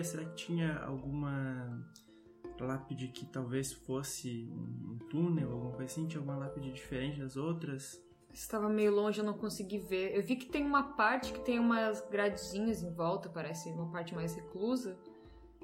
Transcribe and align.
Mania, 0.00 0.04
será 0.04 0.24
que 0.24 0.34
tinha 0.36 0.78
alguma 0.80 1.86
lápide 2.58 3.08
que 3.08 3.24
talvez 3.26 3.72
fosse 3.72 4.50
um 4.52 4.98
túnel, 5.10 5.50
alguma 5.52 5.70
coisa 5.72 5.84
assim? 5.92 6.06
Tinha 6.06 6.20
alguma 6.20 6.36
lápide 6.36 6.72
diferente 6.72 7.18
das 7.18 7.36
outras? 7.36 8.02
Estava 8.32 8.68
meio 8.68 8.94
longe, 8.94 9.18
eu 9.18 9.24
não 9.24 9.34
consegui 9.34 9.78
ver. 9.78 10.14
Eu 10.16 10.22
vi 10.22 10.36
que 10.36 10.46
tem 10.46 10.64
uma 10.64 10.92
parte 10.94 11.32
que 11.32 11.40
tem 11.40 11.58
umas 11.58 12.00
gradezinhas 12.10 12.82
em 12.82 12.92
volta, 12.92 13.28
parece 13.28 13.70
uma 13.70 13.90
parte 13.90 14.14
mais 14.14 14.34
reclusa. 14.34 14.96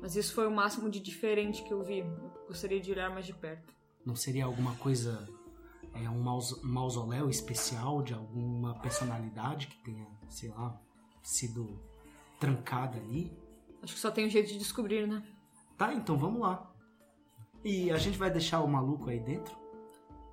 Mas 0.01 0.17
isso 0.17 0.35
foi 0.35 0.47
o 0.47 0.51
máximo 0.51 0.91
de 0.91 1.01
diferente 1.01 1.63
que 1.65 1.73
eu 1.73 1.83
vi. 1.83 2.01
Eu 2.01 2.47
gostaria 2.49 2.81
de 2.81 2.91
olhar 2.91 3.09
mais 3.11 3.25
de 3.27 3.33
perto. 3.35 3.73
Não 4.05 4.15
seria 4.17 4.45
alguma 4.45 4.75
coisa, 4.77 5.27
é 5.95 6.09
um 6.11 6.21
maus- 6.21 6.61
mausoléu 6.63 7.31
especial 7.31 8.03
de 8.03 8.13
alguma 8.15 8.79
personalidade 8.81 9.69
que 9.69 9.77
tenha, 9.85 10.07
sei 10.29 10.51
lá, 10.51 10.79
sido 11.23 11.81
trancada 12.39 12.99
ali? 12.99 13.33
Acho 13.87 13.95
que 13.95 14.01
só 14.01 14.11
tem 14.11 14.27
um 14.27 14.31
jeito 14.31 14.49
de 14.49 14.59
descobrir, 14.59 15.07
né? 15.07 15.23
Tá, 15.79 15.95
então 15.95 16.19
vamos 16.19 16.41
lá. 16.41 16.69
E 17.65 17.89
a 17.93 17.97
gente 17.99 18.19
vai 18.19 18.31
deixar 18.31 18.61
o 18.61 18.67
maluco 18.69 19.09
aí 19.09 19.21
dentro? 19.21 19.57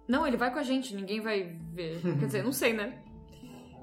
Não, 0.08 0.26
ele 0.26 0.38
vai 0.38 0.52
com 0.52 0.58
a 0.58 0.64
gente, 0.64 0.96
ninguém 0.96 1.22
vai 1.22 1.56
ver. 1.72 2.02
Quer 2.20 2.26
dizer, 2.26 2.44
não 2.44 2.52
sei, 2.52 2.74
né? 2.74 3.04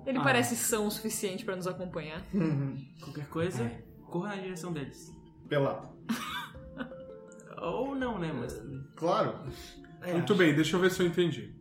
Ele 0.04 0.18
Ah. 0.18 0.22
parece 0.22 0.56
são 0.56 0.86
o 0.86 0.90
suficiente 0.90 1.44
pra 1.44 1.54
nos 1.54 1.68
acompanhar. 1.68 2.22
Qualquer 3.00 3.28
coisa, 3.28 3.62
É. 3.62 3.82
corra 4.10 4.34
na 4.34 4.42
direção 4.42 4.72
deles. 4.72 5.08
Pelado. 5.48 5.88
Ou 7.62 7.94
não, 7.94 8.18
né? 8.18 8.32
Mas. 8.32 8.60
Claro. 8.96 9.38
É, 10.02 10.12
Muito 10.14 10.32
acho- 10.32 10.38
bem, 10.42 10.54
deixa 10.54 10.76
eu 10.76 10.80
ver 10.80 10.90
se 10.90 11.02
eu 11.02 11.06
entendi. 11.06 11.54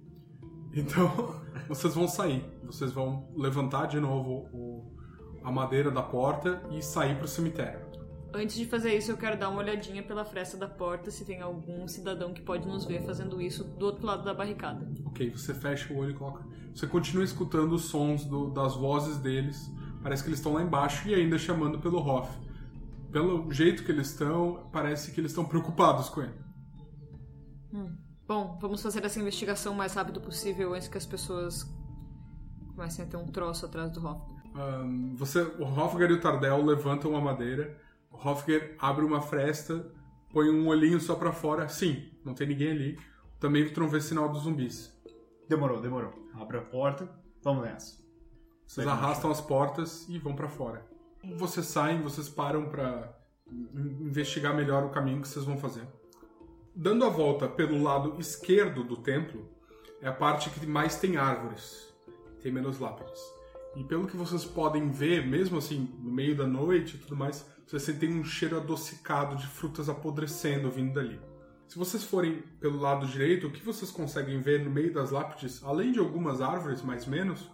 Então, 0.73 1.41
vocês 1.67 1.93
vão 1.93 2.07
sair. 2.07 2.43
Vocês 2.63 2.91
vão 2.91 3.27
levantar 3.35 3.87
de 3.87 3.99
novo 3.99 4.47
o- 4.53 4.95
a 5.43 5.51
madeira 5.51 5.91
da 5.91 6.01
porta 6.01 6.61
e 6.71 6.81
sair 6.81 7.17
pro 7.17 7.27
cemitério. 7.27 7.88
Antes 8.33 8.55
de 8.57 8.65
fazer 8.65 8.95
isso, 8.95 9.11
eu 9.11 9.17
quero 9.17 9.37
dar 9.39 9.49
uma 9.49 9.59
olhadinha 9.59 10.03
pela 10.03 10.23
fresta 10.23 10.55
da 10.55 10.67
porta 10.67 11.09
se 11.09 11.25
tem 11.25 11.41
algum 11.41 11.87
cidadão 11.87 12.31
que 12.33 12.41
pode 12.41 12.67
nos 12.67 12.85
ver 12.85 13.01
fazendo 13.03 13.41
isso 13.41 13.63
do 13.63 13.85
outro 13.87 14.05
lado 14.05 14.23
da 14.23 14.33
barricada. 14.33 14.87
Ok, 15.05 15.31
você 15.31 15.53
fecha 15.53 15.91
o 15.91 15.97
olho 15.97 16.11
e 16.11 16.13
coloca. 16.13 16.45
Você 16.75 16.85
continua 16.85 17.23
escutando 17.23 17.73
os 17.73 17.85
sons 17.85 18.23
do- 18.25 18.51
das 18.51 18.75
vozes 18.75 19.17
deles. 19.17 19.69
Parece 20.03 20.21
que 20.23 20.29
eles 20.29 20.39
estão 20.39 20.53
lá 20.53 20.61
embaixo 20.61 21.09
e 21.09 21.15
ainda 21.15 21.37
chamando 21.39 21.79
pelo 21.79 21.97
Hoff. 21.97 22.29
Pelo 23.11 23.51
jeito 23.51 23.83
que 23.83 23.91
eles 23.91 24.11
estão, 24.11 24.69
parece 24.71 25.11
que 25.11 25.19
eles 25.19 25.31
estão 25.31 25.43
preocupados 25.43 26.07
com 26.09 26.21
ele. 26.21 26.33
Bom, 28.27 28.57
vamos 28.61 28.81
fazer 28.81 29.03
essa 29.03 29.19
investigação 29.19 29.73
o 29.73 29.75
mais 29.75 29.93
rápido 29.95 30.21
possível 30.21 30.73
antes 30.75 30.87
que 30.87 30.97
as 30.97 31.05
pessoas 31.05 31.63
comecem 32.75 33.03
a 33.03 33.07
ter 33.07 33.17
um 33.17 33.25
troço 33.25 33.65
atrás 33.65 33.91
do 33.91 34.05
Hoff. 34.05 34.21
Ahn, 34.55 35.15
você, 35.15 35.41
o 35.41 35.63
Hofgar 35.63 36.09
e 36.11 36.13
o 36.13 36.21
Tardel 36.21 36.63
levantam 36.63 37.15
a 37.15 37.21
madeira. 37.21 37.75
O 38.11 38.17
Hofgar 38.17 38.71
abre 38.79 39.05
uma 39.05 39.21
fresta, 39.21 39.91
põe 40.31 40.49
um 40.49 40.67
olhinho 40.67 40.99
só 40.99 41.15
pra 41.15 41.31
fora. 41.31 41.67
Sim, 41.67 42.11
não 42.23 42.33
tem 42.33 42.47
ninguém 42.47 42.71
ali. 42.71 42.99
Também 43.39 43.63
vê 43.87 44.01
sinal 44.01 44.29
dos 44.29 44.43
zumbis. 44.43 44.93
Demorou, 45.47 45.79
demorou. 45.81 46.11
Abre 46.33 46.57
a 46.57 46.61
porta, 46.61 47.09
vamos 47.43 47.63
nessa. 47.63 47.97
Vocês 48.67 48.85
arrastam 48.87 49.31
as 49.31 49.41
portas 49.41 50.07
e 50.09 50.19
vão 50.19 50.35
pra 50.35 50.47
fora. 50.47 50.85
Vocês 51.37 51.65
saem, 51.65 52.01
vocês 52.01 52.29
param 52.29 52.69
pra 52.69 53.13
in- 53.51 54.05
investigar 54.07 54.55
melhor 54.55 54.83
o 54.85 54.89
caminho 54.89 55.21
que 55.21 55.27
vocês 55.27 55.43
vão 55.45 55.57
fazer. 55.57 55.87
Dando 56.75 57.03
a 57.03 57.09
volta 57.09 57.47
pelo 57.47 57.81
lado 57.81 58.19
esquerdo 58.19 58.83
do 58.83 58.97
templo, 58.97 59.49
é 60.01 60.07
a 60.07 60.13
parte 60.13 60.49
que 60.49 60.65
mais 60.65 60.97
tem 60.99 61.17
árvores, 61.17 61.93
tem 62.41 62.51
menos 62.51 62.79
lápides. 62.79 63.19
E 63.75 63.83
pelo 63.83 64.07
que 64.07 64.17
vocês 64.17 64.43
podem 64.43 64.89
ver, 64.89 65.25
mesmo 65.25 65.57
assim, 65.57 65.89
no 65.99 66.11
meio 66.11 66.35
da 66.35 66.47
noite 66.47 66.95
e 66.95 66.99
tudo 66.99 67.15
mais, 67.15 67.45
vocês 67.65 67.83
sentem 67.83 68.19
um 68.19 68.23
cheiro 68.23 68.57
adocicado 68.57 69.35
de 69.35 69.45
frutas 69.45 69.89
apodrecendo 69.89 70.71
vindo 70.71 70.93
dali. 70.93 71.19
Se 71.67 71.77
vocês 71.77 72.03
forem 72.03 72.41
pelo 72.59 72.79
lado 72.79 73.05
direito, 73.05 73.45
o 73.45 73.51
que 73.51 73.63
vocês 73.63 73.91
conseguem 73.91 74.41
ver 74.41 74.65
no 74.65 74.71
meio 74.71 74.91
das 74.91 75.11
lápides, 75.11 75.63
além 75.63 75.91
de 75.91 75.99
algumas 75.99 76.41
árvores, 76.41 76.81
mais 76.81 77.05
menos, 77.05 77.47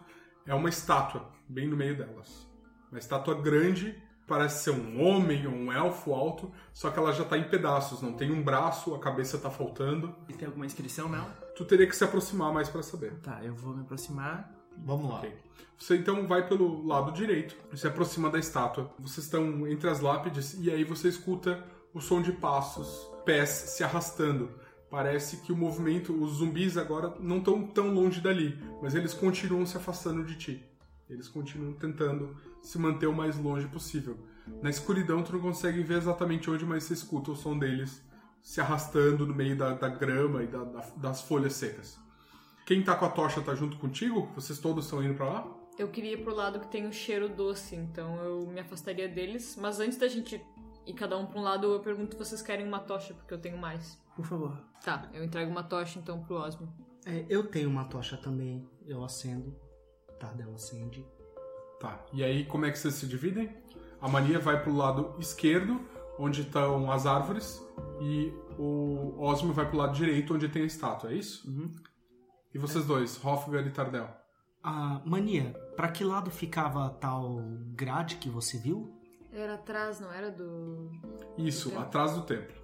é 0.46 0.56
uma 0.56 0.70
estátua, 0.70 1.30
bem 1.50 1.68
no 1.68 1.76
meio 1.76 1.98
delas. 1.98 2.50
Uma 2.90 2.98
estátua 2.98 3.36
grande, 3.36 4.02
parece 4.26 4.64
ser 4.64 4.72
um 4.72 5.02
homem 5.02 5.46
ou 5.46 5.54
um 5.54 5.70
elfo 5.70 6.14
alto, 6.14 6.50
só 6.72 6.90
que 6.90 6.98
ela 6.98 7.12
já 7.12 7.26
tá 7.26 7.38
em 7.38 7.50
pedaços, 7.50 8.02
não 8.02 8.14
tem 8.14 8.32
um 8.32 8.42
braço, 8.42 8.96
a 8.96 9.00
cabeça 9.00 9.38
tá 9.38 9.52
faltando. 9.52 10.16
E 10.30 10.34
tem 10.34 10.48
alguma 10.48 10.66
inscrição 10.66 11.10
nela? 11.10 11.38
Tu 11.58 11.66
teria 11.66 11.86
que 11.86 11.96
se 11.96 12.06
aproximar 12.06 12.54
mais 12.54 12.70
pra 12.70 12.82
saber. 12.82 13.20
Tá, 13.20 13.44
eu 13.44 13.54
vou 13.54 13.76
me 13.76 13.82
aproximar. 13.82 14.55
Vamos 14.84 15.10
lá. 15.10 15.18
Ok. 15.20 15.34
Você 15.78 15.98
então 15.98 16.26
vai 16.26 16.48
pelo 16.48 16.86
lado 16.88 17.12
direito, 17.12 17.56
se 17.76 17.86
aproxima 17.86 18.30
da 18.30 18.40
estátua. 18.40 18.90
Vocês 19.00 19.26
estão 19.26 19.68
entre 19.68 19.90
as 19.90 20.00
lápides 20.00 20.56
e 20.60 20.72
aí 20.72 20.84
você 20.84 21.10
escuta 21.10 21.64
o 21.94 22.00
som 22.00 22.22
de 22.22 22.32
passos, 22.32 23.10
pés 23.26 23.50
se 23.50 23.84
arrastando. 23.84 24.50
Parece 24.90 25.38
que 25.38 25.52
o 25.52 25.58
movimento, 25.58 26.14
os 26.14 26.36
zumbis 26.38 26.78
agora 26.78 27.14
não 27.20 27.40
estão 27.40 27.62
tão 27.68 27.94
longe 27.94 28.22
dali, 28.22 28.58
mas 28.82 28.96
eles 28.96 29.14
continuam 29.14 29.66
se 29.66 29.76
afastando 29.76 30.24
de 30.24 30.36
ti. 30.38 30.66
Eles 31.10 31.28
continuam 31.28 31.74
tentando 31.74 32.36
se 32.62 32.80
manter 32.80 33.08
o 33.08 33.14
mais 33.14 33.38
longe 33.38 33.68
possível. 33.68 34.18
Na 34.62 34.70
escuridão 34.70 35.24
tu 35.24 35.34
não 35.34 35.40
consegue 35.42 35.84
ver 35.84 35.98
exatamente 35.98 36.50
onde, 36.50 36.66
mas 36.66 36.84
você 36.86 36.94
escuta 36.94 37.32
o 37.32 37.36
som 37.36 37.58
deles 37.60 38.02
se 38.42 38.62
arrastando 38.62 39.26
no 39.26 39.34
meio 39.36 39.58
da, 39.58 39.74
da 39.74 39.90
grama 39.90 40.44
e 40.44 40.48
da- 40.48 40.64
da- 40.64 40.86
das 40.98 41.22
folhas 41.22 41.54
secas. 41.54 42.00
Quem 42.66 42.84
tá 42.84 42.96
com 42.96 43.06
a 43.06 43.10
tocha 43.10 43.42
tá 43.42 43.54
junto 43.54 43.78
contigo? 43.78 44.28
Vocês 44.34 44.58
todos 44.58 44.86
estão 44.86 45.04
indo 45.04 45.14
pra 45.14 45.26
lá? 45.26 45.48
Eu 45.78 45.88
queria 45.90 46.14
ir 46.14 46.24
pro 46.24 46.34
lado 46.34 46.60
que 46.60 46.68
tem 46.68 46.88
o 46.88 46.92
cheiro 46.92 47.30
doce, 47.30 47.76
então 47.76 48.18
eu 48.24 48.48
me 48.48 48.60
afastaria 48.60 49.08
deles. 49.08 49.56
Mas 49.62 49.80
antes 49.80 50.00
da 50.00 50.08
gente 50.08 50.44
ir 50.84 50.94
cada 50.94 51.16
um 51.16 51.28
pra 51.28 51.40
um 51.40 51.44
lado, 51.44 51.72
eu 51.72 51.80
pergunto 51.80 52.14
se 52.14 52.18
vocês 52.18 52.42
querem 52.42 52.68
uma 52.68 52.80
tocha, 52.80 53.14
porque 53.14 53.32
eu 53.32 53.38
tenho 53.38 53.56
mais. 53.56 54.02
Por 54.16 54.26
favor. 54.26 54.58
Tá, 54.84 55.08
eu 55.14 55.24
entrego 55.24 55.52
uma 55.52 55.62
tocha 55.62 56.00
então 56.00 56.24
pro 56.24 56.38
Osmo. 56.38 56.74
É, 57.06 57.24
eu 57.30 57.44
tenho 57.46 57.70
uma 57.70 57.86
tocha 57.86 58.18
também, 58.18 58.68
eu 58.88 59.04
acendo. 59.04 59.56
Tardel 60.20 60.52
acende. 60.56 61.06
Tá. 61.80 62.04
E 62.14 62.24
aí, 62.24 62.46
como 62.46 62.66
é 62.66 62.72
que 62.72 62.80
vocês 62.80 62.96
se 62.96 63.06
dividem? 63.06 63.56
A 64.02 64.08
Mania 64.08 64.40
vai 64.40 64.64
pro 64.64 64.76
lado 64.76 65.14
esquerdo, 65.20 65.80
onde 66.18 66.42
estão 66.42 66.92
as 66.92 67.06
árvores, 67.06 67.64
e 68.02 68.34
o 68.58 69.22
Osmio 69.22 69.54
vai 69.54 69.70
pro 69.70 69.78
lado 69.78 69.94
direito, 69.94 70.34
onde 70.34 70.50
tem 70.50 70.64
a 70.64 70.66
estátua, 70.66 71.12
é 71.12 71.16
isso? 71.16 71.48
E 72.56 72.58
vocês 72.58 72.86
dois, 72.86 73.22
Hofgar 73.22 73.68
e 73.68 73.70
Tardel? 73.70 74.08
Ah, 74.64 75.02
Mania, 75.04 75.52
pra 75.76 75.90
que 75.90 76.06
lado 76.06 76.32
ficava 76.32 76.86
a 76.86 76.90
tal 76.90 77.42
grade 77.76 78.16
que 78.16 78.30
você 78.30 78.58
viu? 78.58 78.98
Era 79.34 79.56
atrás, 79.56 80.00
não 80.00 80.10
era 80.10 80.32
do. 80.32 80.90
Isso, 81.38 81.68
Templo. 81.68 81.84
atrás 81.84 82.14
do 82.14 82.22
templo. 82.22 82.56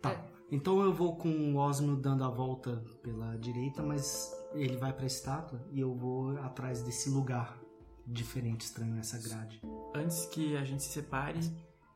Tá. 0.00 0.12
É. 0.12 0.24
Então 0.50 0.80
eu 0.80 0.94
vou 0.94 1.16
com 1.16 1.28
o 1.28 1.58
Osmio 1.58 1.94
dando 1.94 2.24
a 2.24 2.30
volta 2.30 2.82
pela 3.02 3.36
direita, 3.36 3.82
mas 3.82 4.34
ele 4.54 4.78
vai 4.78 4.94
pra 4.94 5.04
estátua 5.04 5.60
e 5.70 5.78
eu 5.78 5.94
vou 5.94 6.38
atrás 6.38 6.80
desse 6.80 7.10
lugar 7.10 7.58
diferente, 8.06 8.62
estranho, 8.62 8.98
essa 8.98 9.18
grade. 9.28 9.60
Antes 9.94 10.24
que 10.24 10.56
a 10.56 10.64
gente 10.64 10.82
se 10.82 10.88
separe, 10.88 11.40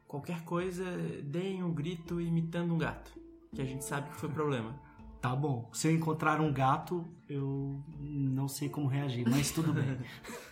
qualquer 0.06 0.44
coisa, 0.44 0.84
deem 1.24 1.62
um 1.62 1.72
grito 1.72 2.20
imitando 2.20 2.74
um 2.74 2.78
gato. 2.78 3.10
Que 3.54 3.62
a 3.62 3.64
gente 3.64 3.86
sabe 3.86 4.10
que 4.10 4.16
foi 4.16 4.28
problema. 4.28 4.78
Tá 5.20 5.34
bom. 5.34 5.68
Se 5.72 5.88
eu 5.88 5.92
encontrar 5.92 6.40
um 6.40 6.52
gato, 6.52 7.04
eu 7.28 7.82
não 7.98 8.46
sei 8.46 8.68
como 8.68 8.86
reagir, 8.86 9.28
mas 9.28 9.50
tudo 9.50 9.72
bem. 9.72 9.98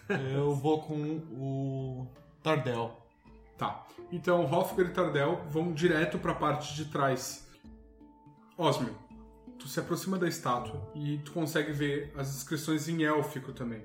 Eu 0.35 0.55
vou 0.55 0.83
com 0.83 1.19
o 1.33 2.07
Tardel. 2.43 2.97
Tá. 3.57 3.87
Então, 4.11 4.45
Hofgar 4.45 4.87
e 4.87 4.91
Tardel 4.91 5.45
vão 5.51 5.73
direto 5.73 6.19
pra 6.19 6.35
parte 6.35 6.75
de 6.75 6.87
trás. 6.87 7.47
Osmio, 8.57 8.95
tu 9.59 9.69
se 9.69 9.81
aproxima 9.81 10.19
da 10.19 10.29
estátua 10.29 10.91
e 10.95 11.19
tu 11.19 11.33
consegue 11.33 11.73
ver 11.73 12.13
as 12.17 12.35
inscrições 12.35 12.89
em 12.89 13.05
élfico 13.05 13.53
também. 13.53 13.83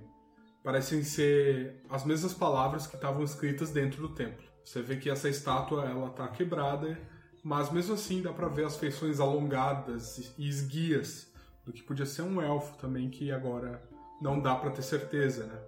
Parecem 0.64 1.04
ser 1.04 1.84
as 1.90 2.06
mesmas 2.06 2.34
palavras 2.34 2.86
que 2.86 2.96
estavam 2.96 3.24
escritas 3.24 3.72
dentro 3.72 4.02
do 4.02 4.10
templo. 4.14 4.46
Você 4.64 4.82
vê 4.82 4.98
que 4.98 5.10
essa 5.10 5.28
estátua 5.28 5.86
ela 5.86 6.10
tá 6.12 6.28
quebrada, 6.28 7.00
mas 7.44 7.72
mesmo 7.72 7.94
assim 7.94 8.22
dá 8.22 8.32
pra 8.32 8.48
ver 8.48 8.66
as 8.66 8.78
feições 8.78 9.20
alongadas 9.20 10.34
e 10.38 10.48
esguias 10.48 11.32
do 11.66 11.72
que 11.72 11.84
podia 11.84 12.06
ser 12.06 12.22
um 12.24 12.42
elfo 12.42 12.78
também 12.78 13.10
que 13.10 13.32
agora 13.32 13.82
não 14.22 14.40
dá 14.40 14.56
pra 14.56 14.72
ter 14.72 14.84
certeza, 14.84 15.46
né? 15.46 15.60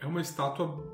É 0.00 0.06
uma 0.06 0.20
estátua 0.20 0.84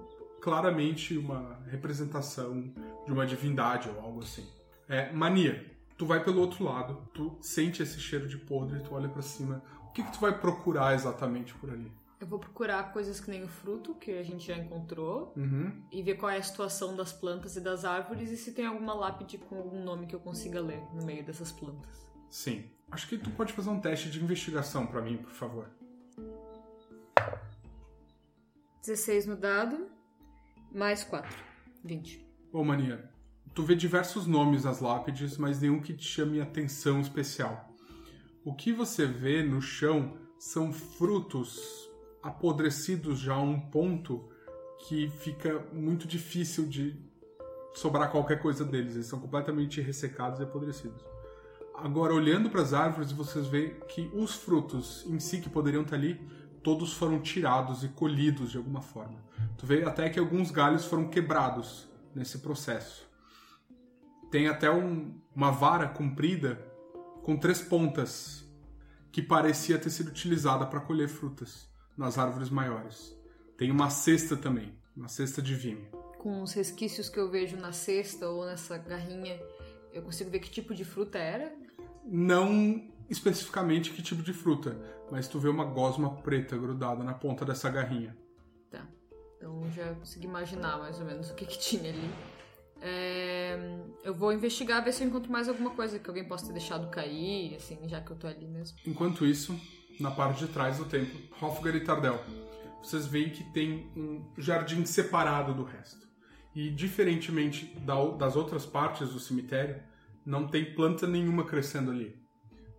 claramente 0.41 1.17
uma 1.17 1.59
representação 1.71 2.73
de 3.07 3.13
uma 3.13 3.27
divindade 3.27 3.89
ou 3.89 4.01
algo 4.01 4.21
assim. 4.21 4.47
É, 4.89 5.11
mania. 5.13 5.73
Tu 5.97 6.05
vai 6.05 6.23
pelo 6.23 6.41
outro 6.41 6.65
lado, 6.65 7.09
tu 7.15 7.39
sente 7.41 7.83
esse 7.83 8.01
cheiro 8.01 8.27
de 8.27 8.37
podre, 8.37 8.81
tu 8.81 8.95
olha 8.95 9.09
pra 9.09 9.23
cima. 9.23 9.63
O 9.89 9.93
que, 9.93 10.03
que 10.03 10.13
tu 10.13 10.19
vai 10.19 10.37
procurar 10.39 10.95
exatamente 10.95 11.55
por 11.55 11.71
ali? 11.71 11.91
Eu 12.21 12.27
vou 12.27 12.39
procurar 12.39 12.93
coisas 12.93 13.21
que 13.21 13.31
nem 13.31 13.43
o 13.45 13.49
fruto, 13.49 13.95
que 13.95 14.13
a 14.13 14.23
gente 14.23 14.47
já 14.47 14.57
encontrou, 14.57 15.33
Uhum. 15.37 15.83
e 15.93 16.03
ver 16.03 16.15
qual 16.15 16.31
é 16.31 16.39
a 16.39 16.43
situação 16.43 16.97
das 16.97 17.13
plantas 17.13 17.57
e 17.57 17.61
das 17.61 17.85
árvores 17.85 18.31
e 18.31 18.37
se 18.37 18.53
tem 18.53 18.67
alguma 18.67 18.95
lápide 18.95 19.37
com 19.39 19.57
algum 19.57 19.83
nome 19.83 20.07
que 20.07 20.15
eu 20.15 20.21
consiga 20.21 20.61
ler 20.61 20.81
no 20.95 21.05
meio 21.05 21.25
dessas 21.25 21.51
plantas. 21.53 22.07
Sim. 22.31 22.65
Acho 22.91 23.09
que 23.09 23.19
tu 23.19 23.31
pode 23.31 23.53
fazer 23.53 23.71
um 23.71 23.81
teste 23.81 24.09
de 24.11 24.23
investigação 24.23 24.87
pra 24.87 25.03
mim, 25.03 25.17
por 25.19 25.33
favor. 25.33 25.69
16 28.83 29.27
no 29.27 29.37
dado, 29.37 29.89
mais 30.73 31.03
4. 31.05 31.37
20. 31.85 32.25
Ô, 32.53 32.63
Mania, 32.65 33.11
tu 33.55 33.63
vê 33.63 33.75
diversos 33.75 34.27
nomes 34.27 34.65
nas 34.65 34.81
lápides, 34.81 35.37
mas 35.37 35.61
nenhum 35.61 35.81
que 35.81 35.95
te 35.95 36.05
chame 36.07 36.41
atenção 36.41 37.01
especial. 37.01 37.69
O 38.45 38.55
que 38.55 38.73
você 38.73 39.07
vê 39.07 39.43
no 39.43 39.61
chão 39.61 40.17
são 40.39 40.73
frutos 40.73 41.59
apodrecidos 42.25 43.19
já 43.19 43.35
a 43.35 43.41
um 43.41 43.61
ponto 43.61 44.29
que 44.89 45.09
fica 45.11 45.61
muito 45.73 46.09
difícil 46.09 46.67
de 46.67 46.97
sobrar 47.75 48.11
qualquer 48.11 48.41
coisa 48.41 48.65
deles. 48.65 48.95
Eles 48.95 49.07
são 49.07 49.21
completamente 49.21 49.81
ressecados 49.81 50.41
e 50.41 50.43
apodrecidos. 50.43 51.05
Agora, 51.75 52.15
olhando 52.15 52.49
para 52.49 52.63
as 52.63 52.73
árvores, 52.73 53.13
vocês 53.13 53.47
veem 53.47 53.75
que 53.89 54.11
os 54.15 54.35
frutos 54.35 55.05
em 55.07 55.21
si 55.21 55.41
que 55.41 55.51
poderiam 55.51 55.83
estar 55.83 55.97
ali, 55.97 56.21
todos 56.63 56.95
foram 56.95 57.21
tirados 57.21 57.85
e 57.85 57.89
colhidos 57.89 58.51
de 58.51 58.57
alguma 58.57 58.81
forma. 58.81 59.19
Tu 59.59 59.67
vê 59.67 59.85
até 59.85 60.09
que 60.09 60.19
alguns 60.19 60.51
galhos 60.51 60.87
foram 60.87 61.09
quebrados 61.09 61.87
nesse 62.15 62.39
processo. 62.39 63.07
Tem 64.31 64.49
até 64.49 64.71
um- 64.71 65.21
uma 65.35 65.51
vara 65.51 65.89
comprida 65.89 66.55
com 67.23 67.37
três 67.37 67.61
pontas 67.61 68.45
que 69.13 69.21
parecia 69.21 69.79
ter 69.79 69.91
sido 69.91 70.09
utilizada 70.09 70.65
para 70.67 70.81
colher 70.81 71.09
frutas 71.09 71.69
nas 71.97 72.19
árvores 72.19 72.51
maiores. 72.51 73.17
Tem 73.57 73.71
uma 73.71 73.91
cesta 73.91 74.37
também, 74.37 74.75
uma 74.97 75.09
cesta 75.09 75.41
de 75.41 75.55
vinho. 75.55 75.87
Com 76.19 76.43
os 76.43 76.53
resquícios 76.53 77.09
que 77.09 77.19
eu 77.19 77.31
vejo 77.31 77.57
na 77.57 77.73
cesta 77.73 78.29
ou 78.29 78.45
nessa 78.45 78.79
garrinha, 78.79 79.41
eu 79.93 80.03
consigo 80.03 80.31
ver 80.31 80.41
que 80.41 80.51
tipo 80.51 80.75
de 80.75 80.85
fruta 80.85 81.19
era. 81.19 81.55
Não 82.05 82.93
especificamente 83.09 83.91
que 83.91 84.03
tipo 84.03 84.23
de 84.23 84.33
fruta, 84.33 84.79
mas 85.11 85.29
tu 85.29 85.39
vê 85.39 85.49
uma 85.49 85.65
gosma 85.65 86.17
preta 86.23 86.57
grudada 86.57 87.05
na 87.05 87.15
ponta 87.15 87.45
dessa 87.45 87.71
garrinha. 87.71 88.17
Tá. 88.71 88.87
Então 89.37 89.71
já 89.71 89.95
consegui 89.95 90.27
imaginar 90.27 90.79
mais 90.79 90.99
ou 90.99 91.07
menos 91.07 91.31
o 91.31 91.35
que, 91.35 91.45
que 91.45 91.59
tinha 91.59 91.91
ali. 91.91 92.11
É, 92.81 93.57
Eu 94.03 94.15
vou 94.15 94.33
investigar, 94.33 94.85
ver 94.85 94.93
se 94.93 95.03
eu 95.03 95.09
encontro 95.09 95.33
mais 95.33 95.49
alguma 95.49 95.71
coisa 95.71 95.99
que 95.99 96.09
alguém 96.09 96.27
possa 96.27 96.47
ter 96.47 96.53
deixado 96.53 96.91
cair, 96.91 97.55
assim, 97.55 97.79
já 97.89 98.01
que 98.01 98.11
eu 98.11 98.17
tô 98.17 98.27
ali 98.27 98.47
mesmo. 98.47 98.77
Enquanto 98.87 99.25
isso, 99.25 99.59
na 100.01 100.11
parte 100.11 100.47
de 100.47 100.53
trás 100.53 100.79
do 100.79 100.85
templo, 100.85 101.19
Hofgar 101.41 101.75
e 101.75 101.81
Tardel, 101.81 102.23
vocês 102.83 103.07
veem 103.07 103.31
que 103.31 103.45
tem 103.53 103.91
um 103.97 104.31
jardim 104.39 104.85
separado 104.85 105.55
do 105.55 105.65
resto. 105.65 106.07
E 106.55 106.71
diferentemente 106.71 107.75
da- 107.81 108.11
das 108.17 108.37
outras 108.37 108.65
partes 108.67 109.11
do 109.11 109.19
cemitério, 109.19 109.83
não 110.25 110.47
tem 110.47 110.75
planta 110.75 111.07
nenhuma 111.07 111.45
crescendo 111.45 111.91
ali. 111.91 112.17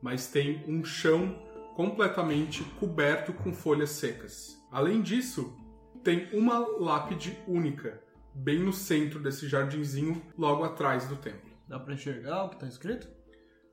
Mas 0.02 0.28
tem 0.28 0.64
um 0.68 0.84
chão 0.84 1.42
completamente 1.76 2.64
coberto 2.80 3.34
com 3.34 3.52
folhas 3.54 3.90
secas. 3.92 4.56
Além 4.72 5.02
disso, 5.02 5.56
tem 6.04 6.30
uma 6.34 6.60
lápide 6.80 7.38
única, 7.48 8.02
bem 8.34 8.60
no 8.60 8.72
centro 8.72 9.20
desse 9.20 9.48
jardinzinho, 9.48 10.22
logo 10.38 10.64
atrás 10.64 11.08
do 11.08 11.16
templo. 11.18 11.50
Dá 11.68 11.80
pra 11.80 11.94
enxergar 11.94 12.44
o 12.44 12.50
que 12.50 12.60
tá 12.60 12.68
escrito? 12.68 13.08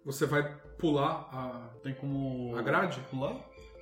Você 0.04 0.26
vai 0.26 0.56
pular 0.78 1.28
a, 1.32 1.70
Tem 1.82 1.94
como. 1.94 2.56
a 2.56 2.62
grade? 2.62 3.00
Pular? 3.10 3.34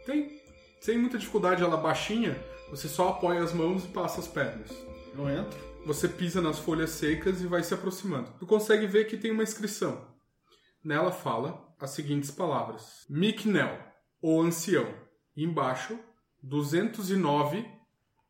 Tem. 0.05 0.41
Sem 0.81 0.99
muita 0.99 1.19
dificuldade, 1.19 1.62
ela 1.62 1.77
baixinha, 1.77 2.43
você 2.71 2.89
só 2.89 3.11
apoia 3.11 3.43
as 3.43 3.53
mãos 3.53 3.85
e 3.85 3.89
passa 3.89 4.21
as 4.21 4.29
pernas. 4.29 4.71
Eu 5.15 5.29
entro. 5.29 5.59
Você 5.87 6.09
pisa 6.09 6.41
nas 6.41 6.59
folhas 6.59 6.91
secas 6.91 7.41
e 7.41 7.47
vai 7.47 7.62
se 7.62 7.75
aproximando. 7.75 8.31
Tu 8.39 8.47
consegue 8.47 8.87
ver 8.87 9.07
que 9.07 9.17
tem 9.17 9.31
uma 9.31 9.43
inscrição. 9.43 10.07
Nela 10.85 11.11
fala 11.11 11.75
as 11.81 11.91
seguintes 11.91 12.31
palavras: 12.31 13.05
Miknel, 13.09 13.79
o 14.23 14.41
ancião. 14.41 14.87
E 15.37 15.45
embaixo, 15.45 15.99
209, 16.43 17.62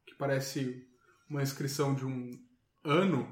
que 0.06 0.14
parece 0.16 0.86
uma 1.28 1.42
inscrição 1.42 1.94
de 1.94 2.04
um 2.04 2.30
ano, 2.84 3.28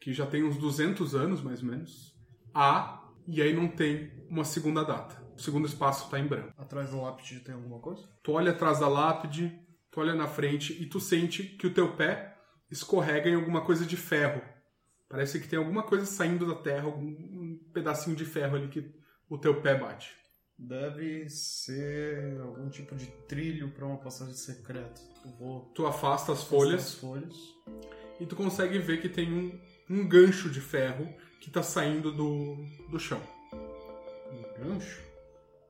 que 0.00 0.12
já 0.12 0.26
tem 0.26 0.42
uns 0.44 0.56
200 0.56 1.14
anos 1.14 1.40
mais 1.42 1.60
ou 1.60 1.68
menos. 1.68 2.12
A, 2.54 3.01
e 3.26 3.40
aí 3.42 3.52
não 3.52 3.68
tem 3.68 4.10
uma 4.28 4.44
segunda 4.44 4.84
data. 4.84 5.20
O 5.36 5.40
segundo 5.40 5.66
espaço 5.66 6.04
está 6.04 6.18
em 6.18 6.26
branco. 6.26 6.52
Atrás 6.58 6.90
da 6.90 6.96
lápide 7.00 7.40
tem 7.40 7.54
alguma 7.54 7.78
coisa? 7.80 8.08
Tu 8.22 8.32
olha 8.32 8.52
atrás 8.52 8.78
da 8.78 8.88
lápide, 8.88 9.58
tu 9.90 10.00
olha 10.00 10.14
na 10.14 10.26
frente 10.26 10.72
e 10.80 10.86
tu 10.86 11.00
sente 11.00 11.42
que 11.42 11.66
o 11.66 11.72
teu 11.74 11.94
pé 11.96 12.36
escorrega 12.70 13.28
em 13.28 13.34
alguma 13.34 13.62
coisa 13.62 13.84
de 13.86 13.96
ferro. 13.96 14.42
Parece 15.08 15.40
que 15.40 15.48
tem 15.48 15.58
alguma 15.58 15.82
coisa 15.82 16.06
saindo 16.06 16.46
da 16.46 16.54
terra, 16.54 16.84
algum 16.86 17.06
um 17.06 17.60
pedacinho 17.72 18.16
de 18.16 18.24
ferro 18.24 18.56
ali 18.56 18.68
que 18.68 18.94
o 19.28 19.36
teu 19.38 19.60
pé 19.60 19.74
bate. 19.74 20.10
Deve 20.58 21.28
ser 21.28 22.40
algum 22.40 22.68
tipo 22.70 22.94
de 22.94 23.06
trilho 23.28 23.70
pra 23.72 23.86
uma 23.86 23.98
passagem 23.98 24.34
secreta. 24.34 25.00
Eu 25.24 25.32
vou. 25.32 25.60
Tu 25.74 25.84
afasta 25.86 26.32
as 26.32 26.44
folhas 26.44 26.82
As 26.82 26.94
folhas. 26.94 27.36
e 28.20 28.26
tu 28.26 28.36
consegue 28.36 28.78
ver 28.78 29.00
que 29.00 29.08
tem 29.08 29.32
um, 29.32 29.60
um 29.90 30.06
gancho 30.06 30.48
de 30.48 30.60
ferro 30.60 31.12
que 31.42 31.50
tá 31.50 31.60
saindo 31.60 32.12
do, 32.12 32.54
do 32.88 33.00
chão. 33.00 33.20
Um 33.52 34.62
gancho. 34.62 35.02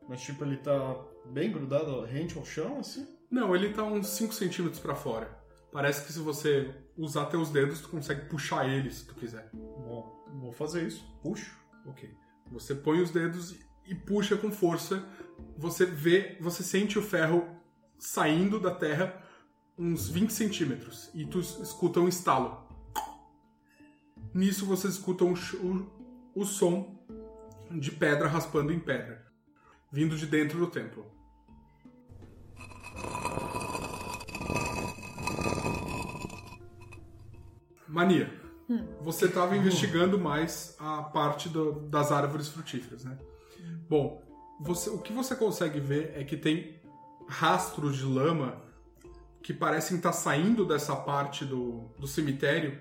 Mas 0.07 0.21
tipo, 0.21 0.45
ele 0.45 0.59
tá 0.59 1.03
bem 1.25 1.51
grudado 1.51 2.03
rente 2.03 2.37
ao 2.37 2.45
chão, 2.45 2.79
assim? 2.79 3.09
Não, 3.31 3.57
ele 3.57 3.73
tá 3.73 3.83
uns 3.83 4.09
5 4.09 4.35
centímetros 4.35 4.79
pra 4.79 4.95
fora. 4.95 5.43
Parece 5.73 6.05
que 6.05 6.13
se 6.13 6.19
você 6.19 6.71
usar 6.95 7.25
teus 7.27 7.49
dedos, 7.49 7.81
tu 7.81 7.89
consegue 7.89 8.27
puxar 8.27 8.69
ele 8.69 8.91
se 8.91 9.07
tu 9.07 9.15
quiser. 9.15 9.49
Bom, 9.55 10.23
vou 10.43 10.53
fazer 10.53 10.87
isso. 10.87 11.03
Puxo. 11.23 11.59
Ok. 11.87 12.15
Você 12.51 12.75
põe 12.75 13.01
os 13.01 13.11
dedos 13.11 13.57
e 13.87 13.95
puxa 13.95 14.37
com 14.37 14.53
força. 14.53 15.03
Você 15.57 15.87
vê, 15.87 16.37
você 16.39 16.63
sente 16.63 16.99
o 16.99 17.03
ferro 17.03 17.49
saindo 17.99 18.61
da 18.61 18.75
terra 18.75 19.23
uns 19.79 20.11
20 20.11 20.35
centímetros 20.35 21.11
e 21.15 21.25
tu 21.25 21.41
escuta 21.41 21.99
um 21.99 22.09
estalo. 22.09 22.62
Nisso 24.35 24.65
você 24.67 24.89
escuta 24.89 25.25
um 25.25 25.35
ch- 25.37 25.55
o, 25.55 25.87
o 26.35 26.45
som 26.45 26.99
de 27.71 27.91
pedra 27.91 28.29
raspando 28.29 28.73
em 28.73 28.79
pedra, 28.81 29.27
vindo 29.91 30.17
de 30.17 30.27
dentro 30.27 30.59
do 30.59 30.67
templo. 30.67 31.07
Mania. 37.89 38.33
Você 39.03 39.27
estava 39.27 39.57
investigando 39.57 40.19
mais 40.19 40.75
a 40.79 41.03
parte 41.03 41.49
do- 41.49 41.73
das 41.89 42.11
árvores 42.11 42.49
frutíferas, 42.49 43.05
né? 43.05 43.19
Bom, 43.89 44.23
você- 44.61 44.89
o 44.89 44.99
que 44.99 45.13
você 45.13 45.35
consegue 45.37 45.79
ver 45.79 46.13
é 46.17 46.25
que 46.25 46.37
tem 46.37 46.81
rastros 47.29 47.97
de 47.97 48.05
lama 48.05 48.63
que 49.43 49.53
parecem 49.53 49.97
estar 49.99 50.13
saindo 50.13 50.65
dessa 50.65 50.95
parte 50.97 51.45
do, 51.45 51.91
do 51.99 52.07
cemitério, 52.07 52.81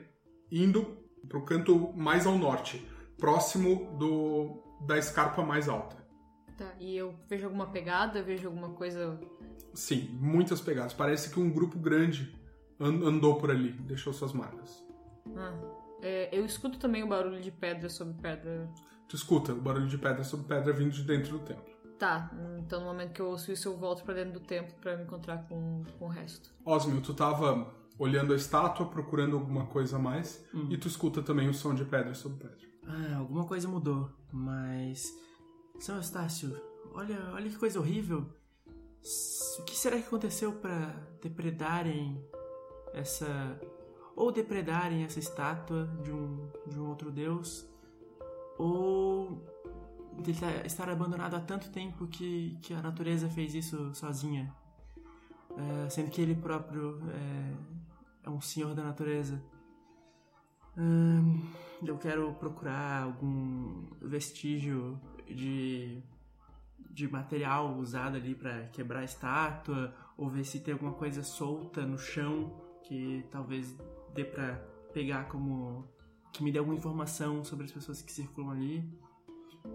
indo 0.51 0.97
para 1.27 1.37
o 1.37 1.43
canto 1.45 1.93
mais 1.93 2.25
ao 2.25 2.37
norte, 2.37 2.85
próximo 3.17 3.95
do, 3.97 4.63
da 4.85 4.97
escarpa 4.97 5.41
mais 5.43 5.69
alta. 5.69 5.95
Tá, 6.57 6.73
e 6.79 6.95
eu 6.95 7.15
vejo 7.29 7.45
alguma 7.45 7.67
pegada, 7.67 8.21
vejo 8.21 8.47
alguma 8.47 8.69
coisa. 8.69 9.19
Sim, 9.73 10.09
muitas 10.19 10.59
pegadas. 10.61 10.93
Parece 10.93 11.29
que 11.31 11.39
um 11.39 11.49
grupo 11.49 11.79
grande 11.79 12.35
an- 12.79 13.07
andou 13.07 13.37
por 13.39 13.49
ali, 13.49 13.71
deixou 13.71 14.11
suas 14.13 14.33
marcas. 14.33 14.83
Ah, 15.35 15.57
é, 16.01 16.29
eu 16.37 16.45
escuto 16.45 16.77
também 16.77 17.03
o 17.03 17.07
barulho 17.07 17.41
de 17.41 17.51
pedra 17.51 17.89
sobre 17.89 18.13
pedra. 18.21 18.69
Tu 19.07 19.15
escuta 19.15 19.53
o 19.53 19.61
barulho 19.61 19.87
de 19.87 19.97
pedra 19.97 20.23
sobre 20.23 20.45
pedra 20.47 20.73
vindo 20.73 20.91
de 20.91 21.03
dentro 21.03 21.31
do 21.37 21.39
templo. 21.39 21.71
Tá, 21.97 22.31
então 22.57 22.79
no 22.79 22.87
momento 22.87 23.13
que 23.13 23.21
eu 23.21 23.27
ouço 23.27 23.51
isso, 23.51 23.67
eu 23.67 23.77
volto 23.77 24.03
pra 24.03 24.13
dentro 24.15 24.33
do 24.33 24.39
templo 24.39 24.73
pra 24.81 24.97
me 24.97 25.03
encontrar 25.03 25.47
com, 25.47 25.83
com 25.99 26.05
o 26.05 26.09
resto. 26.09 26.51
Osmio, 26.65 26.99
tu 26.99 27.13
tava 27.13 27.71
olhando 27.99 28.33
a 28.33 28.35
estátua, 28.35 28.85
procurando 28.87 29.35
alguma 29.37 29.65
coisa 29.67 29.95
a 29.97 29.99
mais, 29.99 30.43
e 30.69 30.77
tu 30.77 30.87
escuta 30.87 31.21
também 31.21 31.49
o 31.49 31.53
som 31.53 31.73
de 31.75 31.85
pedra 31.85 32.13
sobre 32.13 32.39
pedra. 32.39 32.57
Ah, 32.87 33.17
alguma 33.17 33.45
coisa 33.45 33.67
mudou, 33.67 34.09
mas. 34.31 35.05
São 35.79 35.95
Eustácio, 35.95 36.59
olha, 36.93 37.31
olha 37.33 37.49
que 37.49 37.57
coisa 37.57 37.79
horrível. 37.79 38.25
O 39.59 39.63
que 39.63 39.75
será 39.75 39.97
que 39.97 40.07
aconteceu 40.07 40.53
pra 40.53 40.95
depredarem 41.21 42.23
essa. 42.93 43.59
Ou 44.15 44.31
depredarem 44.31 45.03
essa 45.03 45.19
estátua 45.19 45.87
de 46.03 46.11
um, 46.11 46.49
de 46.67 46.79
um 46.79 46.87
outro 46.89 47.11
deus? 47.11 47.65
Ou. 48.57 49.43
de 50.21 50.33
tá- 50.33 50.65
estar 50.65 50.89
abandonado 50.89 51.35
há 51.35 51.39
tanto 51.39 51.69
tempo 51.71 52.07
que, 52.07 52.57
que 52.61 52.73
a 52.73 52.81
natureza 52.81 53.29
fez 53.29 53.55
isso 53.55 53.93
sozinha? 53.95 54.53
É, 55.57 55.89
sendo 55.89 56.09
que 56.09 56.21
ele 56.21 56.35
próprio 56.35 57.01
é, 57.09 57.53
é 58.23 58.29
um 58.29 58.41
senhor 58.41 58.73
da 58.73 58.83
natureza. 58.83 59.41
Hum, 60.77 61.49
eu 61.85 61.97
quero 61.97 62.33
procurar 62.33 63.03
algum 63.03 63.87
vestígio 64.01 64.99
de, 65.27 66.01
de 66.89 67.07
material 67.07 67.75
usado 67.77 68.15
ali 68.15 68.33
pra 68.33 68.67
quebrar 68.67 68.99
a 68.99 69.03
estátua, 69.03 69.93
ou 70.17 70.29
ver 70.29 70.45
se 70.45 70.59
tem 70.59 70.73
alguma 70.73 70.93
coisa 70.93 71.23
solta 71.23 71.85
no 71.85 71.97
chão 71.97 72.61
que 72.83 73.25
talvez 73.31 73.75
dê 74.13 74.23
pra 74.23 74.55
pegar 74.93 75.25
como. 75.25 75.87
que 76.31 76.43
me 76.43 76.51
dê 76.51 76.59
alguma 76.59 76.77
informação 76.77 77.43
sobre 77.43 77.65
as 77.65 77.71
pessoas 77.71 78.01
que 78.01 78.11
circulam 78.11 78.51
ali. 78.51 78.83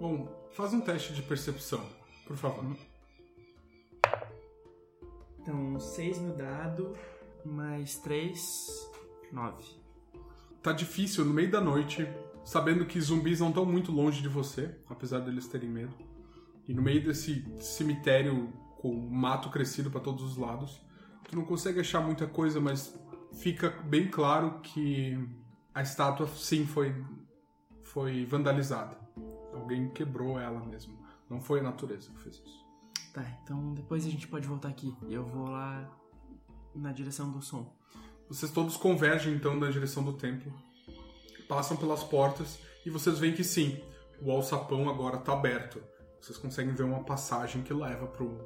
Bom, 0.00 0.48
faz 0.52 0.72
um 0.72 0.80
teste 0.80 1.14
de 1.14 1.22
percepção, 1.22 1.84
por 2.26 2.36
favor. 2.36 2.76
Então, 5.46 5.78
6 5.78 6.18
no 6.22 6.34
dado, 6.34 6.92
mais 7.44 7.96
3, 7.98 8.90
9. 9.30 9.64
Tá 10.60 10.72
difícil 10.72 11.24
no 11.24 11.32
meio 11.32 11.48
da 11.48 11.60
noite, 11.60 12.04
sabendo 12.44 12.84
que 12.84 13.00
zumbis 13.00 13.38
não 13.38 13.50
estão 13.50 13.64
muito 13.64 13.92
longe 13.92 14.20
de 14.20 14.28
você, 14.28 14.74
apesar 14.90 15.20
deles 15.20 15.46
terem 15.46 15.68
medo. 15.68 15.94
E 16.66 16.74
no 16.74 16.82
meio 16.82 17.00
desse 17.04 17.46
cemitério 17.60 18.52
com 18.78 18.92
mato 18.92 19.48
crescido 19.48 19.88
para 19.88 20.00
todos 20.00 20.24
os 20.24 20.36
lados, 20.36 20.80
tu 21.22 21.36
não 21.36 21.44
consegue 21.44 21.78
achar 21.78 22.00
muita 22.00 22.26
coisa, 22.26 22.60
mas 22.60 22.98
fica 23.34 23.70
bem 23.70 24.08
claro 24.08 24.58
que 24.62 25.16
a 25.72 25.80
estátua 25.80 26.26
sim 26.26 26.66
foi 26.66 26.92
foi 27.84 28.24
vandalizada. 28.26 28.98
Alguém 29.54 29.90
quebrou 29.90 30.40
ela 30.40 30.58
mesmo. 30.66 30.98
Não 31.30 31.40
foi 31.40 31.60
a 31.60 31.62
natureza 31.62 32.10
que 32.10 32.18
fez 32.18 32.34
isso. 32.34 32.65
Tá, 33.16 33.24
então 33.42 33.72
depois 33.72 34.04
a 34.04 34.10
gente 34.10 34.28
pode 34.28 34.46
voltar 34.46 34.68
aqui. 34.68 34.94
Eu 35.08 35.24
vou 35.24 35.48
lá 35.48 35.90
na 36.74 36.92
direção 36.92 37.32
do 37.32 37.40
som. 37.40 37.74
Vocês 38.28 38.52
todos 38.52 38.76
convergem 38.76 39.32
então 39.32 39.56
na 39.56 39.70
direção 39.70 40.04
do 40.04 40.12
templo, 40.12 40.52
passam 41.48 41.78
pelas 41.78 42.04
portas 42.04 42.58
e 42.84 42.90
vocês 42.90 43.18
veem 43.18 43.32
que 43.32 43.42
sim, 43.42 43.82
o 44.20 44.30
alçapão 44.30 44.86
agora 44.90 45.16
está 45.16 45.32
aberto. 45.32 45.82
Vocês 46.20 46.36
conseguem 46.36 46.74
ver 46.74 46.82
uma 46.82 47.04
passagem 47.04 47.62
que 47.62 47.72
leva 47.72 48.06
pro, 48.06 48.36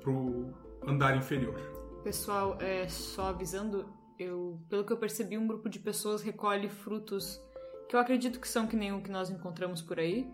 pro 0.00 0.54
andar 0.86 1.14
inferior. 1.14 1.60
Pessoal, 2.02 2.56
é, 2.62 2.88
só 2.88 3.26
avisando, 3.26 3.92
eu, 4.18 4.58
pelo 4.70 4.86
que 4.86 4.92
eu 4.94 4.96
percebi, 4.96 5.36
um 5.36 5.46
grupo 5.46 5.68
de 5.68 5.80
pessoas 5.80 6.22
recolhe 6.22 6.70
frutos 6.70 7.38
que 7.90 7.94
eu 7.94 8.00
acredito 8.00 8.40
que 8.40 8.48
são 8.48 8.66
que 8.66 8.74
nem 8.74 8.94
o 8.94 9.02
que 9.02 9.10
nós 9.10 9.28
encontramos 9.28 9.82
por 9.82 9.98
aí. 9.98 10.26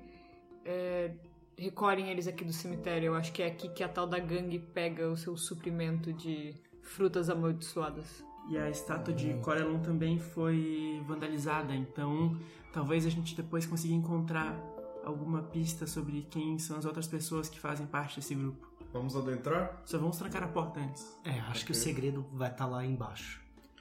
É, 0.64 1.12
recolhem 1.56 2.08
eles 2.10 2.26
aqui 2.26 2.44
do 2.44 2.52
cemitério. 2.52 3.06
Eu 3.08 3.14
acho 3.14 3.32
que 3.32 3.42
é 3.42 3.46
aqui 3.46 3.68
que 3.68 3.82
a 3.82 3.88
tal 3.88 4.06
da 4.06 4.18
gangue 4.18 4.58
pega 4.58 5.08
o 5.08 5.16
seu 5.16 5.36
suprimento 5.36 6.12
de 6.12 6.54
frutas 6.82 7.30
amaldiçoadas. 7.30 8.24
E 8.50 8.58
a 8.58 8.68
estátua 8.68 9.14
de 9.14 9.34
Corelon 9.34 9.78
também 9.80 10.18
foi 10.18 11.00
vandalizada, 11.06 11.72
então 11.74 12.36
talvez 12.72 13.06
a 13.06 13.08
gente 13.08 13.36
depois 13.36 13.64
consiga 13.66 13.94
encontrar 13.94 14.58
alguma 15.04 15.42
pista 15.42 15.86
sobre 15.86 16.22
quem 16.28 16.58
são 16.58 16.76
as 16.76 16.84
outras 16.84 17.06
pessoas 17.06 17.48
que 17.48 17.60
fazem 17.60 17.86
parte 17.86 18.16
desse 18.16 18.34
grupo. 18.34 18.66
Vamos 18.92 19.16
adentrar? 19.16 19.80
Só 19.86 19.96
vamos 19.98 20.16
trancar 20.18 20.42
a 20.42 20.48
porta 20.48 20.80
antes. 20.80 21.18
É, 21.24 21.38
acho 21.40 21.64
que 21.64 21.72
o 21.72 21.74
segredo 21.74 22.26
vai 22.32 22.50
estar 22.50 22.66
lá 22.66 22.84
embaixo. 22.84 23.40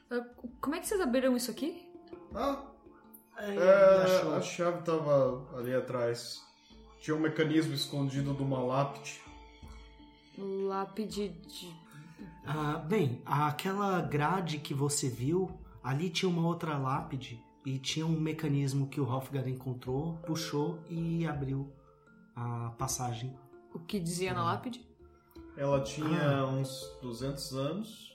Ah, 0.10 0.24
Como 0.62 0.76
é 0.76 0.80
que 0.80 0.88
vocês 0.88 1.02
abriram 1.02 1.36
isso 1.36 1.50
aqui? 1.52 1.92
Ah, 2.34 2.62
É, 3.38 3.56
é, 3.56 4.36
a 4.38 4.42
chave 4.42 4.84
tava 4.84 5.44
ali 5.58 5.74
atrás. 5.74 6.42
Tinha 7.02 7.18
um 7.18 7.20
mecanismo 7.20 7.74
escondido 7.74 8.32
de 8.34 8.44
uma 8.44 8.60
lápide. 8.60 9.20
Lápide 10.38 11.30
de. 11.30 11.76
Ah, 12.46 12.78
bem, 12.78 13.22
aquela 13.26 14.00
grade 14.02 14.60
que 14.60 14.74
você 14.74 15.10
viu, 15.10 15.50
ali 15.84 16.10
tinha 16.12 16.30
uma 16.30 16.48
outra 16.48 16.78
lápide 16.78 17.44
e 17.66 17.80
tinha 17.80 18.06
um 18.06 18.20
mecanismo 18.20 18.88
que 18.88 19.02
o 19.02 19.10
Hofgar 19.10 19.48
encontrou, 19.48 20.18
puxou 20.28 20.80
e 20.88 21.26
abriu 21.26 21.72
a 22.36 22.72
passagem. 22.78 23.36
O 23.74 23.80
que 23.80 24.00
dizia 24.00 24.34
na 24.34 24.44
lápide? 24.44 24.86
Ela 25.58 25.82
tinha 25.82 26.46
uns 26.46 26.98
200 27.02 27.54
anos. 27.54 28.12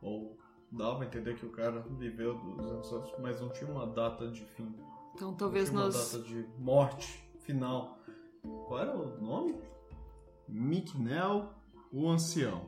Ou 0.00 0.36
dava 0.72 1.04
a 1.04 1.06
entender 1.06 1.36
que 1.36 1.46
o 1.46 1.50
cara 1.50 1.80
viveu 1.98 2.34
200 2.34 2.92
anos, 2.92 3.12
mas 3.20 3.40
não 3.40 3.48
tinha 3.50 3.70
uma 3.70 3.86
data 3.86 4.28
de 4.28 4.44
fim. 4.44 4.74
Então 5.14 5.28
Não 5.30 5.36
talvez 5.36 5.68
tinha 5.68 5.78
uma 5.80 5.86
nós. 5.86 6.12
data 6.12 6.24
de 6.24 6.44
morte 6.58 7.21
final. 7.44 7.98
Qual 8.66 8.80
era 8.80 8.96
o 8.96 9.20
nome? 9.20 9.54
Miknel, 10.48 11.52
o 11.92 12.08
ancião. 12.08 12.66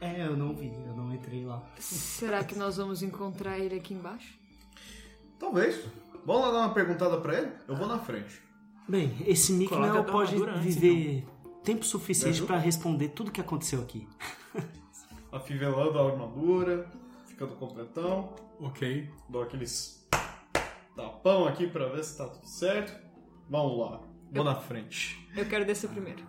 É, 0.00 0.26
eu 0.26 0.36
não 0.36 0.54
vi, 0.54 0.72
eu 0.86 0.94
não 0.94 1.12
entrei 1.12 1.44
lá. 1.44 1.62
Será 1.78 2.42
que 2.42 2.56
nós 2.56 2.76
vamos 2.76 3.02
encontrar 3.02 3.58
ele 3.58 3.76
aqui 3.76 3.92
embaixo? 3.92 4.38
Talvez. 5.38 5.84
Vamos 6.24 6.42
lá 6.42 6.50
dar 6.52 6.58
uma 6.58 6.74
perguntada 6.74 7.20
pra 7.20 7.38
ele? 7.38 7.52
Eu 7.68 7.76
vou 7.76 7.86
na 7.86 7.98
frente. 7.98 8.42
Bem, 8.88 9.16
esse 9.26 9.52
Coloca 9.52 9.86
Miknel 9.86 10.00
a 10.00 10.04
pode 10.04 10.32
armadura 10.32 10.58
antes, 10.58 10.74
viver 10.74 11.26
tempo 11.62 11.84
suficiente 11.84 12.42
pra 12.42 12.58
responder 12.58 13.08
tudo 13.10 13.28
o 13.28 13.30
que 13.30 13.40
aconteceu 13.40 13.80
aqui. 13.80 14.08
Afivelando 15.30 15.98
a 15.98 16.10
armadura, 16.10 16.90
ficando 17.26 17.54
completão. 17.56 18.34
Ok. 18.58 19.08
Dou 19.28 19.42
aqueles 19.42 20.08
tapão 20.96 21.46
aqui 21.46 21.66
pra 21.66 21.86
ver 21.86 22.04
se 22.04 22.16
tá 22.16 22.26
tudo 22.26 22.46
certo. 22.46 23.09
Vamos 23.50 23.78
lá. 23.78 24.00
Vou 24.32 24.44
na 24.44 24.54
frente. 24.54 25.28
Eu 25.36 25.44
quero 25.44 25.64
descer 25.66 25.90
primeiro. 25.90 26.22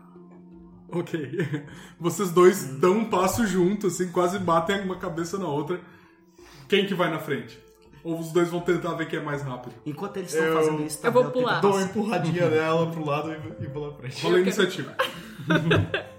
Ok. 0.89 1.39
Vocês 1.99 2.31
dois 2.31 2.79
dão 2.79 2.93
um 2.97 3.09
passo 3.09 3.45
junto, 3.45 3.87
assim, 3.87 4.11
quase 4.11 4.39
batem 4.39 4.81
uma 4.81 4.97
cabeça 4.97 5.37
na 5.37 5.47
outra. 5.47 5.79
Quem 6.67 6.85
que 6.87 6.93
vai 6.95 7.09
na 7.11 7.19
frente? 7.19 7.57
Ou 8.03 8.19
os 8.19 8.31
dois 8.31 8.49
vão 8.49 8.59
tentar 8.61 8.95
ver 8.95 9.07
quem 9.07 9.19
é 9.19 9.21
mais 9.21 9.43
rápido? 9.43 9.75
Enquanto 9.85 10.17
eles 10.17 10.33
estão 10.33 10.47
Eu- 10.47 10.55
fazendo 10.57 10.83
isso, 10.83 11.05
eu 11.05 11.11
vou 11.11 11.29
pular. 11.29 11.61
Dou 11.61 11.73
uma 11.73 11.83
empurradinha 11.83 12.49
nela 12.49 12.89
pro 12.89 13.05
lado 13.05 13.29
e, 13.31 13.63
e 13.63 13.67
vou 13.67 13.91
na 13.91 13.97
frente. 13.97 14.21
Rola 14.23 14.35
a 14.35 14.39
Eu 14.39 14.41
iniciativa. 14.41 14.95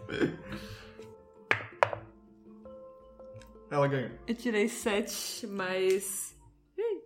Ela 3.70 3.88
ganhou. 3.88 4.10
Eu 4.26 4.34
tirei 4.34 4.68
sete, 4.68 5.46
mais. 5.46 6.36
Ih, 6.76 7.00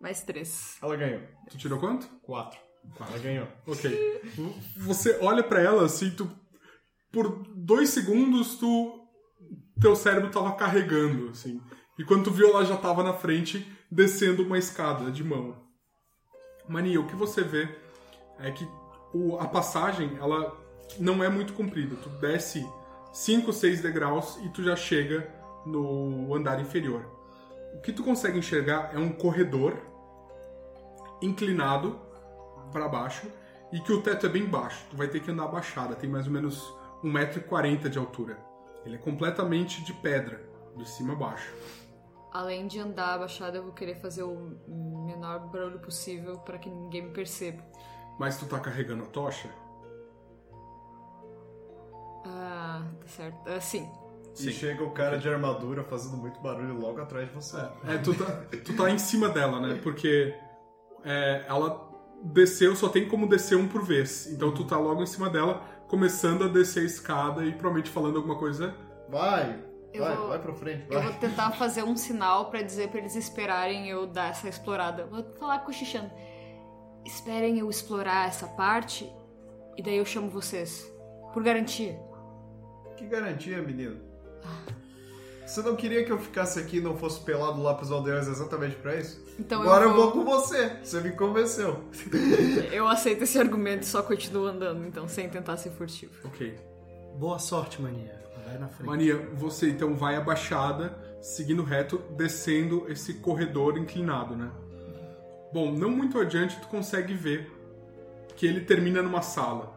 Mais 0.00 0.22
três. 0.22 0.76
Ela 0.82 0.96
ganhou. 0.96 1.22
Tu 1.48 1.56
tirou 1.56 1.78
quanto? 1.78 2.06
Quatro. 2.22 2.58
Ela 2.98 3.18
ganhou. 3.18 3.48
Ok. 3.66 4.20
Você 4.76 5.18
olha 5.20 5.42
pra 5.42 5.60
ela 5.60 5.84
assim, 5.84 6.10
tu. 6.10 6.30
Por 7.12 7.44
dois 7.54 7.90
segundos, 7.90 8.56
tu. 8.56 8.98
Teu 9.80 9.96
cérebro 9.96 10.30
tava 10.30 10.52
carregando, 10.52 11.30
assim. 11.30 11.60
E 11.98 12.04
quando 12.04 12.24
tu 12.24 12.30
viu, 12.30 12.48
ela 12.48 12.64
já 12.64 12.76
tava 12.76 13.02
na 13.02 13.14
frente, 13.14 13.66
descendo 13.90 14.42
uma 14.42 14.58
escada 14.58 15.10
de 15.10 15.24
mão. 15.24 15.56
Mania, 16.68 17.00
o 17.00 17.06
que 17.06 17.16
você 17.16 17.42
vê 17.42 17.68
é 18.38 18.50
que 18.50 18.66
o- 19.14 19.36
a 19.38 19.48
passagem, 19.48 20.16
ela 20.20 20.56
não 20.98 21.22
é 21.24 21.28
muito 21.28 21.52
comprida. 21.54 21.96
Tu 21.96 22.08
desce 22.20 22.64
5, 23.12 23.52
6 23.52 23.80
degraus 23.80 24.36
e 24.44 24.48
tu 24.50 24.62
já 24.62 24.76
chega 24.76 25.32
no 25.66 26.34
andar 26.34 26.60
inferior. 26.60 27.18
o 27.72 27.80
que 27.80 27.92
tu 27.92 28.02
consegue 28.02 28.36
enxergar 28.36 28.90
é 28.92 28.98
um 28.98 29.12
corredor 29.12 29.76
inclinado 31.22 32.00
para 32.70 32.88
baixo 32.88 33.30
e 33.72 33.80
que 33.80 33.92
o 33.92 34.02
teto 34.02 34.26
é 34.26 34.28
bem 34.28 34.46
baixo. 34.46 34.84
Tu 34.90 34.96
vai 34.96 35.08
ter 35.08 35.20
que 35.20 35.30
andar 35.30 35.44
abaixada, 35.44 35.94
tem 35.94 36.08
mais 36.08 36.26
ou 36.26 36.32
menos 36.32 36.74
1,40m 37.04 37.88
de 37.88 37.98
altura. 37.98 38.38
Ele 38.84 38.96
é 38.96 38.98
completamente 38.98 39.84
de 39.84 39.92
pedra, 39.92 40.42
de 40.76 40.88
cima 40.88 41.12
a 41.12 41.16
baixo. 41.16 41.52
Além 42.32 42.66
de 42.66 42.78
andar 42.78 43.14
abaixada, 43.14 43.58
eu 43.58 43.64
vou 43.64 43.72
querer 43.72 43.96
fazer 43.96 44.22
o 44.22 45.04
menor 45.06 45.40
barulho 45.50 45.80
possível 45.80 46.38
para 46.38 46.58
que 46.58 46.70
ninguém 46.70 47.02
me 47.02 47.10
perceba. 47.10 47.62
Mas 48.18 48.38
tu 48.38 48.46
tá 48.46 48.58
carregando 48.60 49.04
a 49.04 49.06
tocha? 49.06 49.48
Ah, 52.24 52.82
tá 53.00 53.06
certo. 53.08 53.36
Ah, 53.46 53.60
sim. 53.60 53.90
E 54.38 54.52
chega 54.52 54.84
o 54.84 54.92
cara 54.92 55.18
de 55.18 55.28
armadura 55.28 55.82
fazendo 55.84 56.16
muito 56.16 56.40
barulho 56.40 56.78
logo 56.78 57.00
atrás 57.00 57.28
de 57.28 57.34
você. 57.34 57.56
É, 57.84 57.98
tu 57.98 58.14
tá, 58.14 58.26
tu 58.64 58.76
tá 58.76 58.90
em 58.90 58.98
cima 58.98 59.28
dela, 59.28 59.60
né? 59.60 59.80
Porque 59.82 60.34
é, 61.04 61.44
ela 61.48 61.89
desceu, 62.22 62.74
só 62.76 62.88
tem 62.88 63.08
como 63.08 63.28
descer 63.28 63.56
um 63.56 63.66
por 63.68 63.82
vez. 63.82 64.26
Então 64.26 64.52
tu 64.52 64.64
tá 64.64 64.78
logo 64.78 65.02
em 65.02 65.06
cima 65.06 65.28
dela, 65.30 65.62
começando 65.88 66.44
a 66.44 66.48
descer 66.48 66.82
a 66.82 66.86
escada 66.86 67.44
e 67.44 67.50
provavelmente 67.52 67.90
falando 67.90 68.16
alguma 68.16 68.36
coisa. 68.38 68.74
Vai, 69.08 69.58
Eu 69.92 70.04
vai, 70.04 70.16
vou- 70.16 70.28
vai 70.28 70.38
pra 70.38 70.54
frente, 70.54 70.86
Eu 70.88 71.00
vai. 71.00 71.10
vou 71.10 71.20
tentar 71.20 71.50
fazer 71.52 71.82
um 71.82 71.96
sinal 71.96 72.50
pra 72.50 72.62
dizer 72.62 72.88
pra 72.90 73.00
eles 73.00 73.16
esperarem 73.16 73.88
eu 73.88 74.06
dar 74.06 74.30
essa 74.30 74.48
explorada. 74.48 75.06
Vou 75.06 75.24
falar 75.38 75.58
cochichando. 75.60 76.10
Esperem 77.04 77.58
eu 77.58 77.68
explorar 77.70 78.28
essa 78.28 78.46
parte 78.46 79.10
e 79.76 79.82
daí 79.82 79.96
eu 79.96 80.04
chamo 80.04 80.28
vocês. 80.28 80.86
Por 81.32 81.42
garantia. 81.42 81.98
Que 82.96 83.06
garantia, 83.06 83.62
menino? 83.62 83.98
Você 85.50 85.62
não 85.62 85.74
queria 85.74 86.04
que 86.04 86.12
eu 86.12 86.18
ficasse 86.18 86.60
aqui 86.60 86.76
e 86.76 86.80
não 86.80 86.96
fosse 86.96 87.20
pelado 87.22 87.60
lá 87.60 87.74
pros 87.74 87.90
aldeões 87.90 88.28
exatamente 88.28 88.76
pra 88.76 88.94
isso? 88.94 89.20
Então 89.36 89.60
Agora 89.62 89.84
eu 89.84 89.88
eu 89.90 89.94
vou- 89.96 90.12
vou 90.12 90.12
com 90.12 90.24
você. 90.24 90.76
Você 90.82 91.00
me 91.00 91.10
convenceu. 91.10 91.82
Eu 92.70 92.86
aceito 92.86 93.24
esse 93.24 93.36
argumento 93.36 93.82
e 93.82 93.86
só 93.86 94.00
continuo 94.00 94.46
andando, 94.46 94.86
então, 94.86 95.08
sem 95.08 95.28
tentar 95.28 95.56
ser 95.56 95.70
furtivo. 95.70 96.12
Ok. 96.24 96.56
Boa 97.16 97.40
sorte, 97.40 97.82
mania. 97.82 98.14
Vai 98.46 98.58
na 98.58 98.68
frente. 98.68 98.86
Mania, 98.86 99.28
você 99.34 99.68
então 99.70 99.96
vai 99.96 100.14
abaixada, 100.14 100.96
seguindo 101.20 101.64
reto, 101.64 101.98
descendo 102.16 102.86
esse 102.88 103.14
corredor 103.14 103.76
inclinado, 103.76 104.36
né? 104.36 104.50
Bom, 105.52 105.72
não 105.72 105.90
muito 105.90 106.18
adiante 106.20 106.60
tu 106.60 106.68
consegue 106.68 107.12
ver 107.12 107.50
que 108.36 108.46
ele 108.46 108.60
termina 108.60 109.02
numa 109.02 109.20
sala. 109.20 109.74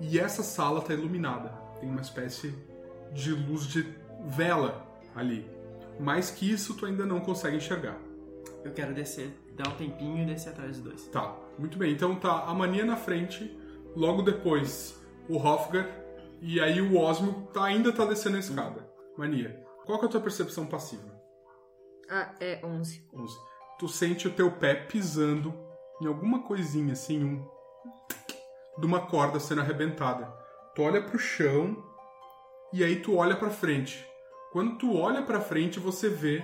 E 0.00 0.20
essa 0.20 0.44
sala 0.44 0.80
tá 0.80 0.94
iluminada. 0.94 1.48
Tem 1.80 1.88
uma 1.90 2.00
espécie 2.00 2.54
de 3.12 3.32
luz 3.32 3.64
de 3.66 3.84
vela 4.24 4.86
ali. 5.14 5.48
Mais 5.98 6.30
que 6.30 6.50
isso 6.50 6.74
tu 6.74 6.86
ainda 6.86 7.04
não 7.04 7.20
consegue 7.20 7.56
enxergar. 7.56 7.98
Eu 8.64 8.72
quero 8.72 8.94
descer, 8.94 9.30
dar 9.54 9.68
um 9.68 9.76
tempinho 9.76 10.22
e 10.22 10.26
descer 10.26 10.50
atrás 10.50 10.72
dos 10.72 10.80
dois. 10.80 11.08
Tá, 11.08 11.36
muito 11.58 11.78
bem. 11.78 11.92
Então 11.92 12.16
tá 12.16 12.44
a 12.44 12.54
Mania 12.54 12.84
na 12.84 12.96
frente, 12.96 13.56
logo 13.96 14.22
depois 14.22 14.98
o 15.28 15.36
Hofgar, 15.36 15.88
e 16.40 16.60
aí 16.60 16.80
o 16.80 16.98
Osmio 16.98 17.48
tá, 17.52 17.64
ainda 17.64 17.92
tá 17.92 18.04
descendo 18.04 18.36
a 18.36 18.40
escada. 18.40 18.88
Mania, 19.16 19.64
qual 19.84 19.98
que 19.98 20.06
é 20.06 20.08
a 20.08 20.10
tua 20.10 20.20
percepção 20.20 20.66
passiva? 20.66 21.10
Ah, 22.08 22.34
é 22.40 22.60
11. 22.64 23.06
11. 23.14 23.38
Tu 23.78 23.88
sente 23.88 24.26
o 24.26 24.32
teu 24.32 24.50
pé 24.50 24.74
pisando 24.74 25.54
em 26.00 26.06
alguma 26.06 26.42
coisinha, 26.42 26.92
assim, 26.92 27.22
um... 27.22 27.48
de 28.78 28.86
uma 28.86 29.06
corda 29.06 29.38
sendo 29.38 29.60
arrebentada. 29.60 30.26
Tu 30.74 30.82
olha 30.82 31.02
pro 31.02 31.18
chão 31.18 31.76
e 32.72 32.82
aí 32.82 32.96
tu 33.00 33.16
olha 33.16 33.36
pra 33.36 33.50
frente. 33.50 34.06
Quando 34.52 34.78
tu 34.78 34.96
olha 34.96 35.22
pra 35.22 35.40
frente, 35.40 35.78
você 35.78 36.08
vê 36.08 36.42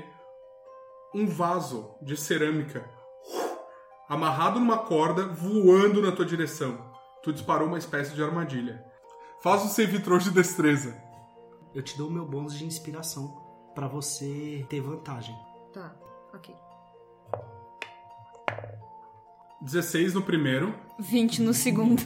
um 1.12 1.27
vaso 1.27 1.97
de 2.01 2.16
cerâmica 2.16 2.88
amarrado 4.09 4.61
numa 4.61 4.79
corda 4.79 5.27
voando 5.27 6.01
na 6.01 6.12
tua 6.12 6.25
direção. 6.25 6.79
Tu 7.23 7.33
disparou 7.33 7.66
uma 7.66 7.79
espécie 7.79 8.14
de 8.14 8.23
armadilha. 8.23 8.85
Faz 9.42 9.64
o 9.64 9.69
save 9.69 9.99
throw 9.99 10.19
de 10.19 10.31
destreza. 10.31 10.97
Eu 11.75 11.83
te 11.83 11.99
dou 11.99 12.09
o 12.09 12.12
meu 12.12 12.25
bônus 12.25 12.57
de 12.57 12.64
inspiração 12.64 13.42
pra 13.75 13.88
você 13.88 14.64
ter 14.69 14.81
vantagem. 14.81 15.37
Tá, 15.73 15.97
ok. 16.33 16.55
16 19.61 20.14
no 20.14 20.23
primeiro. 20.23 20.79
20 21.01 21.42
no 21.42 21.53
segundo. 21.53 22.03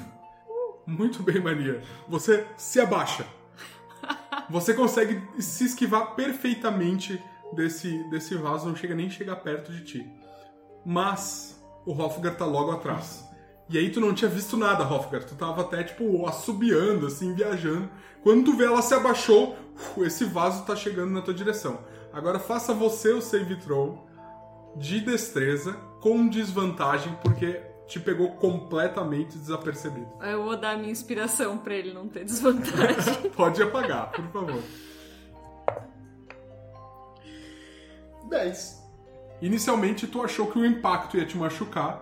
Muito 0.86 1.22
bem, 1.22 1.40
Mania. 1.42 1.82
Você 2.08 2.46
se 2.56 2.80
abaixa. 2.80 3.26
Você 4.50 4.74
consegue 4.74 5.22
se 5.38 5.64
esquivar 5.64 6.14
perfeitamente 6.16 7.22
desse, 7.52 8.02
desse 8.10 8.34
vaso, 8.34 8.68
não 8.68 8.74
chega 8.74 8.94
nem 8.94 9.08
chegar 9.08 9.36
perto 9.36 9.72
de 9.72 9.84
ti. 9.84 10.12
Mas 10.84 11.62
o 11.86 11.92
Hofgar 11.92 12.36
tá 12.36 12.44
logo 12.44 12.72
atrás. 12.72 13.24
E 13.68 13.78
aí 13.78 13.90
tu 13.90 14.00
não 14.00 14.12
tinha 14.12 14.28
visto 14.28 14.56
nada, 14.56 14.84
Hofgar. 14.84 15.22
Tu 15.22 15.36
tava 15.36 15.60
até, 15.60 15.84
tipo, 15.84 16.26
assobiando, 16.26 17.06
assim, 17.06 17.32
viajando. 17.32 17.88
Quando 18.24 18.44
tu 18.44 18.56
vê 18.56 18.64
ela 18.64 18.82
se 18.82 18.92
abaixou, 18.92 19.56
esse 19.98 20.24
vaso 20.24 20.64
tá 20.64 20.74
chegando 20.74 21.12
na 21.12 21.22
tua 21.22 21.32
direção. 21.32 21.78
Agora 22.12 22.40
faça 22.40 22.74
você 22.74 23.12
o 23.12 23.22
save 23.22 23.54
throw 23.56 24.04
de 24.76 25.00
destreza 25.00 25.74
com 26.00 26.26
desvantagem, 26.26 27.16
porque 27.22 27.60
te 27.90 27.98
pegou 27.98 28.30
completamente 28.36 29.36
desapercebido. 29.36 30.08
Eu 30.22 30.44
vou 30.44 30.56
dar 30.56 30.72
a 30.72 30.76
minha 30.76 30.92
inspiração 30.92 31.58
pra 31.58 31.74
ele 31.74 31.92
não 31.92 32.06
ter 32.06 32.24
desvantagem. 32.24 33.30
Pode 33.34 33.60
apagar, 33.60 34.12
por 34.12 34.24
favor. 34.28 34.62
10. 38.28 38.80
Inicialmente 39.42 40.06
tu 40.06 40.22
achou 40.22 40.46
que 40.46 40.56
o 40.56 40.64
impacto 40.64 41.16
ia 41.16 41.26
te 41.26 41.36
machucar, 41.36 42.00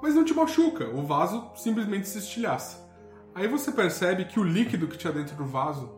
mas 0.00 0.14
não 0.14 0.24
te 0.24 0.32
machuca. 0.32 0.88
O 0.88 1.04
vaso 1.04 1.50
simplesmente 1.54 2.08
se 2.08 2.16
estilhaça. 2.16 2.88
Aí 3.34 3.46
você 3.46 3.70
percebe 3.70 4.24
que 4.24 4.40
o 4.40 4.44
líquido 4.44 4.88
que 4.88 4.96
tinha 4.96 5.12
dentro 5.12 5.36
do 5.36 5.44
vaso 5.44 5.92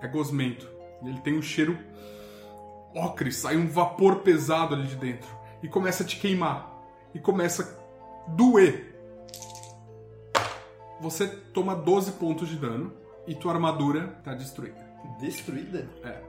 é 0.00 0.08
gosmento. 0.08 0.66
Ele 1.04 1.20
tem 1.20 1.36
um 1.36 1.42
cheiro 1.42 1.78
ocre, 2.94 3.30
sai 3.30 3.58
um 3.58 3.68
vapor 3.68 4.20
pesado 4.20 4.74
ali 4.74 4.86
de 4.86 4.96
dentro 4.96 5.28
e 5.62 5.68
começa 5.68 6.02
a 6.02 6.06
te 6.06 6.16
queimar 6.16 6.72
e 7.12 7.18
começa 7.18 7.83
doer. 8.28 8.94
Você 11.00 11.26
toma 11.26 11.74
12 11.74 12.12
pontos 12.12 12.48
de 12.48 12.56
dano 12.56 12.92
e 13.26 13.34
tua 13.34 13.52
armadura 13.52 14.08
tá 14.24 14.34
destruída. 14.34 14.82
Destruída? 15.20 15.88
É. 16.02 16.22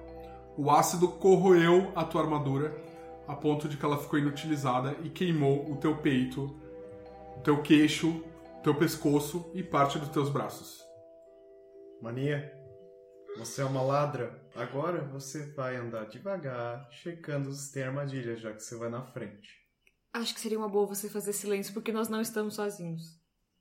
O 0.57 0.71
ácido 0.71 1.07
corroeu 1.07 1.91
a 1.95 2.03
tua 2.03 2.21
armadura 2.21 2.75
a 3.27 3.35
ponto 3.35 3.67
de 3.67 3.77
que 3.77 3.85
ela 3.85 3.97
ficou 3.97 4.19
inutilizada 4.19 4.95
e 5.03 5.09
queimou 5.09 5.71
o 5.71 5.77
teu 5.77 5.97
peito, 5.97 6.55
o 7.37 7.41
teu 7.41 7.61
queixo, 7.61 8.23
o 8.59 8.61
teu 8.61 8.75
pescoço 8.75 9.51
e 9.53 9.63
parte 9.63 9.97
dos 9.97 10.09
teus 10.09 10.29
braços. 10.29 10.83
Mania, 12.01 12.53
você 13.37 13.61
é 13.61 13.65
uma 13.65 13.81
ladra. 13.81 14.41
Agora 14.55 15.03
você 15.03 15.51
vai 15.53 15.75
andar 15.75 16.05
devagar, 16.05 16.87
checando 16.91 17.51
se 17.51 17.73
tem 17.73 17.83
armadilha, 17.83 18.37
já 18.37 18.53
que 18.53 18.63
você 18.63 18.75
vai 18.77 18.89
na 18.89 19.01
frente. 19.01 19.64
Acho 20.19 20.33
que 20.33 20.39
seria 20.39 20.57
uma 20.57 20.69
boa 20.69 20.85
você 20.87 21.09
fazer 21.09 21.33
silêncio, 21.33 21.73
porque 21.73 21.91
nós 21.91 22.07
não 22.07 22.21
estamos 22.21 22.55
sozinhos. 22.55 23.19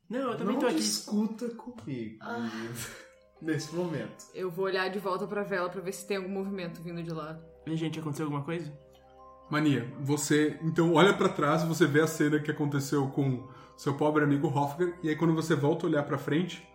Não, 0.09 0.31
eu 0.33 0.37
também 0.37 0.55
Não 0.55 0.61
tô 0.61 0.67
aqui. 0.67 0.77
discuta 0.77 1.49
comigo 1.51 2.19
nesse 3.43 3.75
momento. 3.75 4.25
Eu 4.35 4.51
vou 4.51 4.67
olhar 4.67 4.88
de 4.88 4.99
volta 5.01 5.27
pra 5.27 5.43
vela 5.43 5.69
pra 5.69 5.81
ver 5.81 5.93
se 5.93 6.07
tem 6.07 6.17
algum 6.17 6.29
movimento 6.29 6.81
vindo 6.81 7.03
de 7.03 7.11
lá. 7.11 7.40
E, 7.67 7.75
gente, 7.77 7.99
aconteceu 7.99 8.27
alguma 8.27 8.45
coisa? 8.45 8.73
Mania, 9.51 9.93
você 10.01 10.59
então 10.62 10.95
olha 10.95 11.12
pra 11.12 11.29
trás 11.29 11.62
e 11.62 11.67
você 11.67 11.87
vê 11.87 12.01
a 12.01 12.07
cena 12.07 12.38
que 12.38 12.51
aconteceu 12.51 13.09
com 13.11 13.49
seu 13.77 13.97
pobre 13.97 14.23
amigo 14.23 14.47
Hofgar 14.47 14.97
e 15.03 15.09
aí 15.09 15.17
quando 15.17 15.35
você 15.35 15.55
volta 15.57 15.85
a 15.87 15.88
olhar 15.88 16.03
pra 16.05 16.17
frente, 16.17 16.67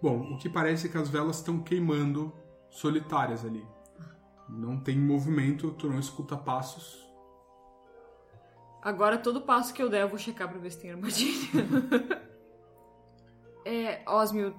bom, 0.00 0.32
o 0.32 0.38
que 0.38 0.48
parece 0.48 0.86
é 0.86 0.90
que 0.90 0.96
as 0.96 1.08
velas 1.08 1.36
estão 1.38 1.60
queimando 1.60 2.32
solitárias 2.70 3.44
ali. 3.44 3.66
Não 4.48 4.78
tem 4.78 4.96
movimento, 4.98 5.72
tu 5.72 5.88
não 5.88 5.98
escuta 5.98 6.36
passos. 6.36 7.06
Agora, 8.82 9.18
todo 9.18 9.40
passo 9.42 9.74
que 9.74 9.82
eu 9.82 9.88
der, 9.88 10.02
eu 10.02 10.08
vou 10.08 10.18
checar 10.18 10.48
pra 10.48 10.58
ver 10.58 10.70
se 10.70 10.78
tem 10.80 10.90
armadilha. 10.92 11.48
é, 13.64 14.00
Osmio, 14.06 14.54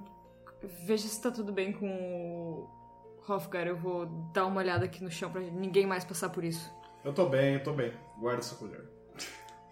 veja 0.86 1.08
se 1.08 1.21
tá 1.21 1.32
tudo 1.32 1.51
bem 1.51 1.71
com 1.71 1.88
o 1.88 3.32
Hofgar. 3.32 3.65
Eu 3.67 3.77
vou 3.77 4.05
dar 4.34 4.45
uma 4.45 4.60
olhada 4.60 4.86
aqui 4.86 5.03
no 5.03 5.10
chão 5.12 5.32
pra 5.32 5.41
ninguém 5.41 5.86
mais 5.88 6.03
passar 6.03 6.29
por 6.29 6.43
isso. 6.43 6.69
Eu 7.03 7.13
tô 7.13 7.27
bem, 7.27 7.55
eu 7.55 7.63
tô 7.63 7.73
bem. 7.73 7.93
Guarda 8.19 8.39
essa 8.39 8.55
colher. 8.55 8.84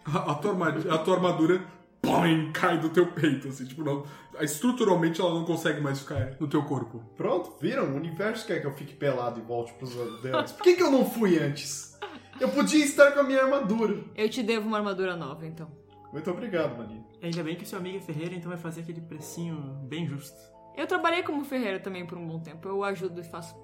A, 0.06 0.32
a 0.32 0.36
tua, 0.36 0.52
armadilha- 0.52 0.94
a 0.94 0.98
tua 1.00 1.16
armadura 1.16 1.62
põe, 2.02 2.52
cai 2.54 2.80
do 2.80 2.90
teu 2.90 3.12
peito, 3.12 3.50
assim, 3.50 3.66
tipo, 3.66 3.84
não, 3.84 4.06
estruturalmente 4.40 5.20
ela 5.20 5.34
não 5.34 5.44
consegue 5.44 5.82
mais 5.82 6.00
ficar 6.00 6.38
no 6.40 6.48
teu 6.48 6.64
corpo. 6.64 7.00
Pronto, 7.18 7.58
viram? 7.60 7.84
O 7.92 7.96
universo 7.98 8.48
quer 8.48 8.62
que 8.62 8.68
eu 8.68 8.72
fique 8.74 8.94
pelado 8.96 9.40
e 9.40 9.44
volte 9.44 9.74
pros 9.74 9.98
aldeões. 10.00 10.54
Por 10.54 10.64
que, 10.64 10.76
que 10.78 10.84
eu 10.84 10.90
não 10.92 11.04
fui 11.04 11.38
antes? 11.38 11.98
Eu 12.40 12.50
podia 12.50 12.86
estar 12.86 13.12
com 13.14 13.20
a 13.20 13.24
minha 13.24 13.44
armadura. 13.44 14.04
Eu 14.16 14.30
te 14.30 14.44
devo 14.44 14.68
uma 14.68 14.78
armadura 14.78 15.16
nova, 15.16 15.46
então. 15.46 15.72
Muito 16.12 16.30
obrigado, 16.30 16.78
Mania. 16.78 17.04
Ainda 17.22 17.44
bem 17.44 17.56
que 17.56 17.66
seu 17.66 17.80
amigo 17.80 17.98
é 17.98 18.02
ferreiro, 18.02 18.36
então 18.36 18.50
vai 18.50 18.58
fazer 18.58 18.82
aquele 18.82 19.02
precinho 19.02 19.58
bem 19.88 20.06
justo. 20.08 20.38
Eu 20.76 20.86
trabalhei 20.86 21.24
como 21.24 21.44
ferreira 21.44 21.80
também 21.80 22.06
por 22.06 22.18
um 22.18 22.28
bom 22.28 22.40
tempo. 22.40 22.68
Eu 22.68 22.84
ajudo 22.84 23.20
e 23.20 23.24
faço 23.24 23.56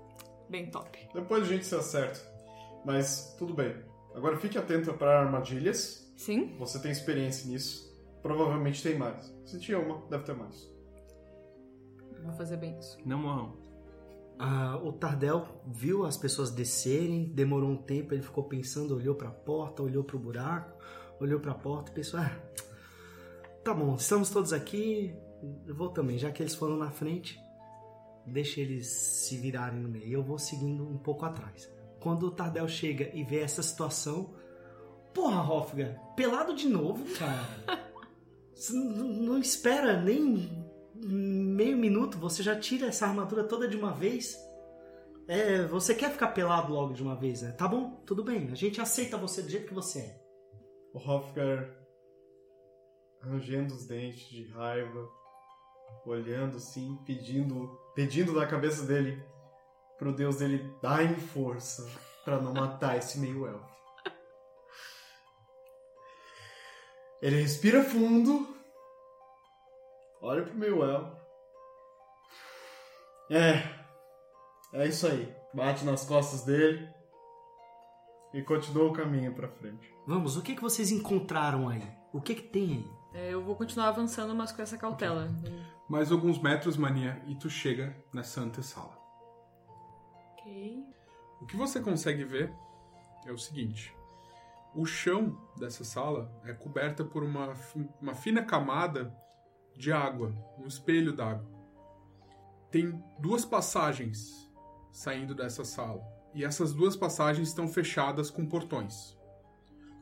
bem 0.50 0.70
top. 0.70 1.08
Depois 1.14 1.44
a 1.44 1.46
gente 1.46 1.66
se 1.66 1.76
acerta. 1.76 2.20
Mas 2.84 3.36
tudo 3.38 3.54
bem. 3.54 3.76
Agora 4.16 4.38
fique 4.38 4.58
atento 4.58 4.94
para 4.94 5.22
armadilhas. 5.22 6.12
Sim? 6.18 6.56
Você 6.60 6.82
tem 6.82 6.92
experiência 6.92 7.50
nisso. 7.50 7.92
Provavelmente 8.22 8.82
tem 8.82 8.98
mais. 8.98 9.34
Se 9.46 9.60
tinha 9.60 9.80
uma, 9.80 10.06
deve 10.10 10.24
ter 10.24 10.36
mais. 10.36 10.72
Vou 12.24 12.34
fazer 12.34 12.58
bem 12.58 12.78
isso. 12.80 12.98
Não 13.06 13.20
morram. 13.20 13.63
Ah, 14.40 14.80
o 14.84 14.92
Tardel 14.92 15.46
viu 15.66 16.06
as 16.06 16.18
pessoas 16.18 16.52
descerem, 16.52 17.26
demorou 17.26 17.70
um 17.70 17.78
tempo, 17.78 18.14
ele 18.14 18.22
ficou 18.22 18.44
pensando, 18.44 18.96
olhou 18.96 19.16
pra 19.16 19.30
porta, 19.30 19.84
olhou 19.84 20.04
pro 20.04 20.20
buraco, 20.20 20.78
olhou 21.20 21.40
pra 21.40 21.54
porta 21.54 21.92
e 21.92 21.96
pensou: 21.96 22.20
ah, 22.20 22.36
tá 23.64 23.74
bom, 23.74 23.96
estamos 23.96 24.30
todos 24.30 24.52
aqui, 24.52 25.16
eu 25.66 25.76
vou 25.76 25.90
também, 25.90 26.18
já 26.18 26.32
que 26.32 26.42
eles 26.42 26.56
foram 26.56 26.78
na 26.78 26.92
frente, 26.92 27.40
deixa 28.26 28.60
eles 28.60 28.88
se 28.88 29.38
virarem 29.38 29.80
no 29.80 29.90
meio, 29.90 30.14
eu 30.14 30.24
vou 30.24 30.40
seguindo 30.40 30.88
um 30.88 30.98
pouco 30.98 31.26
atrás. 31.26 31.72
Quando 32.00 32.24
o 32.24 32.32
Tardel 32.32 32.68
chega 32.68 33.12
e 33.14 33.24
vê 33.24 33.40
essa 33.40 33.64
situação, 33.64 34.34
porra, 35.14 35.42
Hofgar, 35.42 35.98
pelado 36.16 36.54
de 36.54 36.68
novo, 36.68 37.06
cara. 37.16 37.48
Não 38.72 39.38
espera 39.40 40.02
nem 40.02 40.63
meio 41.06 41.78
minuto, 41.78 42.18
você 42.18 42.42
já 42.42 42.60
tira 42.60 42.88
essa 42.88 43.06
armadura 43.06 43.44
toda 43.44 43.68
de 43.68 43.78
uma 43.78 43.94
vez. 43.94 44.38
É, 45.28 45.64
você 45.66 45.96
quer 45.96 46.12
ficar 46.12 46.30
pelado 46.30 46.74
logo 46.74 46.94
de 46.94 47.02
uma 47.02 47.16
vez, 47.16 47.42
né? 47.42 47.52
Tá 47.52 47.68
bom, 47.68 48.02
tudo 48.06 48.24
bem, 48.24 48.50
a 48.52 48.56
gente 48.56 48.82
aceita 48.82 49.18
você 49.18 49.42
do 49.42 49.50
jeito 49.50 49.68
que 49.68 49.74
você 49.74 50.00
é. 50.00 50.24
O 50.94 50.98
Hofgar 50.98 51.84
rangendo 53.22 53.74
os 53.74 53.86
dentes 53.86 54.28
de 54.28 54.46
raiva, 54.52 55.10
olhando 56.06 56.58
assim, 56.58 56.98
pedindo, 57.06 57.68
pedindo 57.96 58.34
na 58.34 58.46
cabeça 58.46 58.86
dele 58.86 59.24
pro 59.98 60.14
deus 60.14 60.38
dele 60.38 60.70
dar 60.82 61.08
força 61.18 61.90
pra 62.26 62.42
não 62.42 62.54
matar 62.54 62.98
esse 62.98 63.20
meio 63.20 63.48
elfo. 63.48 63.74
Ele 67.22 67.42
respira 67.42 67.84
fundo, 67.84 68.54
olha 70.24 70.44
pro 70.44 70.56
meio 70.56 70.84
elfo. 70.84 71.16
É, 73.30 73.64
é 74.74 74.88
isso 74.88 75.06
aí. 75.06 75.34
Bate 75.54 75.86
nas 75.86 76.06
costas 76.06 76.44
dele 76.44 76.90
e 78.34 78.42
continua 78.42 78.90
o 78.90 78.94
caminho 78.94 79.34
pra 79.36 79.48
frente. 79.48 79.94
Vamos, 80.08 80.38
o 80.38 80.42
que, 80.42 80.56
que 80.56 80.62
vocês 80.62 80.92
encontraram 80.92 81.70
aí? 81.70 81.84
O 82.12 82.22
que, 82.22 82.36
que 82.36 82.42
tem 82.42 82.72
aí? 82.72 82.92
É, 83.14 83.34
eu 83.34 83.44
vou 83.44 83.56
continuar 83.56 83.90
avançando, 83.90 84.34
mas 84.34 84.52
com 84.52 84.62
essa 84.62 84.78
cautela. 84.78 85.30
Mais 85.88 86.12
alguns 86.12 86.40
metros, 86.42 86.78
Mania, 86.78 87.22
e 87.28 87.36
tu 87.36 87.50
chega 87.50 87.96
nessa 88.12 88.42
antessala. 88.42 88.98
Ok. 90.32 90.84
O 91.42 91.46
que 91.46 91.56
você 91.56 91.80
consegue 91.80 92.24
ver 92.24 92.52
é 93.26 93.32
o 93.32 93.38
seguinte: 93.38 93.96
o 94.74 94.86
chão 94.86 95.38
dessa 95.58 95.84
sala 95.84 96.32
é 96.44 96.54
coberta 96.54 97.04
por 97.04 97.24
uma, 97.24 97.54
uma 98.02 98.16
fina 98.16 98.44
camada 98.44 99.16
de 99.76 99.92
água, 99.92 100.34
um 100.58 100.68
espelho 100.68 101.14
d'água. 101.14 101.52
Tem 102.72 103.04
duas 103.20 103.46
passagens 103.46 104.52
saindo 104.92 105.34
dessa 105.34 105.64
sala, 105.64 106.02
e 106.34 106.44
essas 106.44 106.74
duas 106.74 106.96
passagens 106.96 107.50
estão 107.50 107.68
fechadas 107.68 108.30
com 108.30 108.46
portões. 108.46 109.18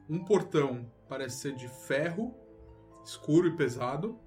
Um 0.09 0.23
portão 0.23 0.91
parece 1.07 1.37
ser 1.37 1.55
de 1.55 1.67
ferro, 1.67 2.35
escuro 3.03 3.47
e 3.47 3.55
pesado, 3.55 4.19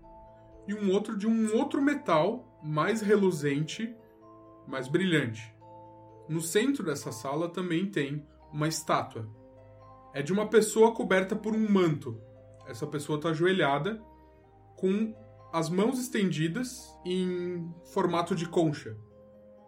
e 0.66 0.74
um 0.74 0.92
outro 0.92 1.16
de 1.16 1.26
um 1.26 1.56
outro 1.56 1.82
metal 1.82 2.58
mais 2.62 3.02
reluzente, 3.02 3.94
mais 4.66 4.88
brilhante. 4.88 5.54
No 6.28 6.40
centro 6.40 6.82
dessa 6.82 7.12
sala 7.12 7.50
também 7.50 7.90
tem 7.90 8.26
uma 8.50 8.66
estátua. 8.66 9.28
É 10.14 10.22
de 10.22 10.32
uma 10.32 10.48
pessoa 10.48 10.94
coberta 10.94 11.36
por 11.36 11.54
um 11.54 11.70
manto. 11.70 12.18
Essa 12.66 12.86
pessoa 12.86 13.16
está 13.16 13.30
ajoelhada, 13.30 14.02
com 14.76 15.14
as 15.54 15.70
mãos 15.70 16.00
estendidas 16.00 16.92
em 17.04 17.72
formato 17.92 18.34
de 18.34 18.48
concha. 18.48 18.98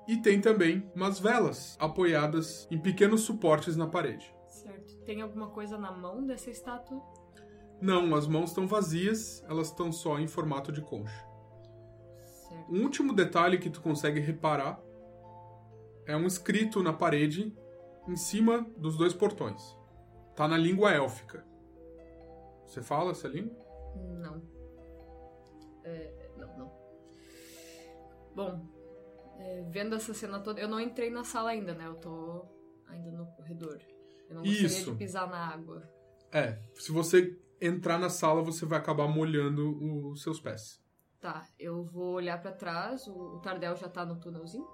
E 0.08 0.16
tem 0.16 0.40
também 0.40 0.90
umas 0.96 1.20
velas 1.20 1.76
apoiadas 1.78 2.66
em 2.72 2.76
pequenos 2.76 3.20
suportes 3.20 3.76
na 3.76 3.86
parede. 3.86 4.34
Certo. 4.48 4.96
Tem 5.04 5.22
alguma 5.22 5.48
coisa 5.50 5.78
na 5.78 5.92
mão 5.92 6.26
dessa 6.26 6.50
estátua? 6.50 7.00
Não, 7.80 8.16
as 8.16 8.26
mãos 8.26 8.50
estão 8.50 8.66
vazias, 8.66 9.44
elas 9.48 9.68
estão 9.68 9.92
só 9.92 10.18
em 10.18 10.26
formato 10.26 10.72
de 10.72 10.82
concha. 10.82 11.24
Certo. 12.48 12.72
Um 12.72 12.82
último 12.82 13.12
detalhe 13.12 13.56
que 13.56 13.70
tu 13.70 13.80
consegue 13.80 14.18
reparar 14.18 14.82
é 16.04 16.16
um 16.16 16.26
escrito 16.26 16.82
na 16.82 16.92
parede 16.92 17.56
em 18.08 18.16
cima 18.16 18.66
dos 18.76 18.96
dois 18.96 19.14
portões. 19.14 19.62
Tá 20.34 20.48
na 20.48 20.56
língua 20.56 20.90
élfica. 20.90 21.46
Você 22.64 22.82
fala 22.82 23.12
essa 23.12 23.28
língua? 23.28 23.56
Não. 23.94 24.55
É, 25.86 26.30
não, 26.36 26.58
não. 26.58 26.72
Bom, 28.34 28.66
é, 29.38 29.62
vendo 29.70 29.94
essa 29.94 30.12
cena 30.12 30.40
toda, 30.40 30.60
eu 30.60 30.68
não 30.68 30.80
entrei 30.80 31.10
na 31.10 31.22
sala 31.22 31.50
ainda, 31.50 31.74
né? 31.74 31.86
Eu 31.86 31.94
tô 31.94 32.44
ainda 32.88 33.10
no 33.12 33.26
corredor. 33.26 33.80
Eu 34.28 34.36
não 34.36 34.42
gostaria 34.42 34.66
Isso. 34.66 34.90
de 34.90 34.98
pisar 34.98 35.28
na 35.28 35.48
água. 35.48 35.88
É, 36.32 36.58
se 36.74 36.90
você 36.90 37.38
entrar 37.60 37.98
na 37.98 38.10
sala, 38.10 38.42
você 38.42 38.66
vai 38.66 38.78
acabar 38.78 39.06
molhando 39.06 40.10
os 40.10 40.22
seus 40.22 40.40
pés. 40.40 40.82
Tá, 41.20 41.46
eu 41.58 41.84
vou 41.84 42.14
olhar 42.14 42.40
pra 42.42 42.52
trás. 42.52 43.06
O, 43.06 43.36
o 43.36 43.40
Tardel 43.40 43.76
já 43.76 43.88
tá 43.88 44.04
no 44.04 44.18
túnelzinho. 44.18 44.66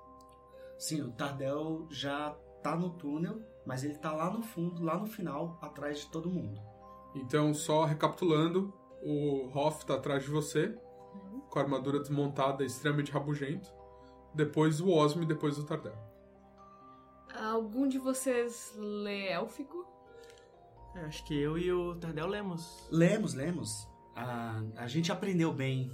Sim, 0.79 1.03
o 1.03 1.13
Tardel 1.13 1.87
já 1.91 2.31
tá 2.63 2.75
no 2.75 2.91
túnel, 2.97 3.41
mas 3.67 3.85
ele 3.85 3.99
tá 3.99 4.13
lá 4.13 4.31
no 4.31 4.43
fundo, 4.43 4.83
lá 4.83 4.99
no 4.99 5.07
final, 5.07 5.59
atrás 5.61 6.01
de 6.01 6.11
todo 6.11 6.31
mundo. 6.31 6.61
Então, 7.15 7.53
só 7.53 7.85
recapitulando, 7.85 8.73
o 9.03 9.51
Hoff 9.55 9.85
tá 9.85 9.95
atrás 9.95 10.25
de 10.25 10.31
você, 10.31 10.75
com 11.53 11.59
a 11.59 11.63
armadura 11.63 11.99
desmontada, 12.01 12.65
extremamente 12.65 13.13
rabugento. 13.13 13.71
Depois 14.35 14.81
o 14.81 14.89
Osmo 14.89 15.23
e 15.23 15.27
depois 15.27 15.59
o 15.59 15.65
Tardel. 15.65 15.95
Algum 17.35 17.87
de 17.87 17.99
vocês 17.99 18.73
lê 18.77 19.29
élfico? 19.29 19.87
É, 20.95 21.01
acho 21.05 21.23
que 21.27 21.39
eu 21.39 21.59
e 21.59 21.71
o 21.71 21.95
Tardel 21.97 22.27
lemos. 22.27 22.89
Lemos, 22.91 23.35
lemos. 23.35 23.87
A, 24.17 24.63
a 24.77 24.87
gente 24.87 25.13
aprendeu 25.13 25.53
bem 25.53 25.91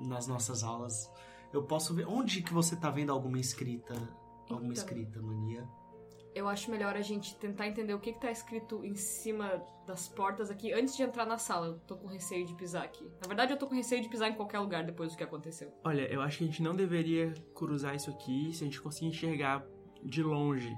nas 0.00 0.26
nossas 0.26 0.64
aulas. 0.64 1.08
Eu 1.52 1.62
posso 1.62 1.94
ver. 1.94 2.08
Onde 2.08 2.42
que 2.42 2.52
você 2.52 2.74
tá 2.74 2.90
vendo 2.90 3.12
alguma 3.12 3.38
escrita? 3.38 3.94
Alguma 4.50 4.60
Então. 4.60 4.72
escrita, 4.72 5.22
mania? 5.22 5.64
Eu 6.34 6.48
acho 6.48 6.70
melhor 6.70 6.96
a 6.96 7.02
gente 7.02 7.36
tentar 7.36 7.68
entender 7.68 7.92
o 7.92 8.00
que, 8.00 8.12
que 8.12 8.20
tá 8.20 8.30
escrito 8.30 8.84
em 8.84 8.94
cima 8.94 9.62
das 9.86 10.08
portas 10.08 10.50
aqui 10.50 10.72
antes 10.72 10.96
de 10.96 11.02
entrar 11.02 11.26
na 11.26 11.36
sala. 11.36 11.66
Eu 11.66 11.78
tô 11.80 11.96
com 11.96 12.06
receio 12.06 12.46
de 12.46 12.54
pisar 12.54 12.84
aqui. 12.84 13.04
Na 13.20 13.28
verdade, 13.28 13.52
eu 13.52 13.58
tô 13.58 13.66
com 13.66 13.74
receio 13.74 14.02
de 14.02 14.08
pisar 14.08 14.28
em 14.28 14.34
qualquer 14.34 14.58
lugar 14.58 14.82
depois 14.84 15.12
do 15.12 15.18
que 15.18 15.24
aconteceu. 15.24 15.72
Olha, 15.84 16.10
eu 16.10 16.22
acho 16.22 16.38
que 16.38 16.44
a 16.44 16.46
gente 16.46 16.62
não 16.62 16.74
deveria 16.74 17.34
cruzar 17.54 17.94
isso 17.94 18.10
aqui 18.10 18.52
se 18.54 18.64
a 18.64 18.66
gente 18.66 18.80
conseguir 18.80 19.08
enxergar 19.08 19.64
de 20.02 20.22
longe. 20.22 20.74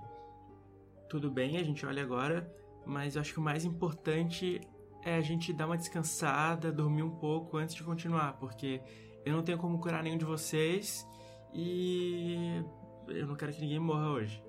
Tudo 1.08 1.30
bem, 1.30 1.56
a 1.58 1.62
gente 1.62 1.86
olha 1.86 2.02
agora, 2.02 2.52
mas 2.84 3.14
eu 3.14 3.20
acho 3.20 3.32
que 3.32 3.38
o 3.38 3.42
mais 3.42 3.64
importante 3.64 4.60
é 5.02 5.14
a 5.14 5.20
gente 5.20 5.52
dar 5.52 5.66
uma 5.66 5.76
descansada, 5.76 6.72
dormir 6.72 7.02
um 7.02 7.14
pouco 7.14 7.56
antes 7.58 7.74
de 7.74 7.84
continuar, 7.84 8.34
porque 8.38 8.80
eu 9.24 9.32
não 9.32 9.42
tenho 9.42 9.58
como 9.58 9.78
curar 9.78 10.02
nenhum 10.02 10.18
de 10.18 10.24
vocês 10.24 11.06
e 11.52 12.62
eu 13.08 13.26
não 13.26 13.36
quero 13.36 13.52
que 13.52 13.60
ninguém 13.60 13.78
morra 13.78 14.10
hoje. 14.10 14.43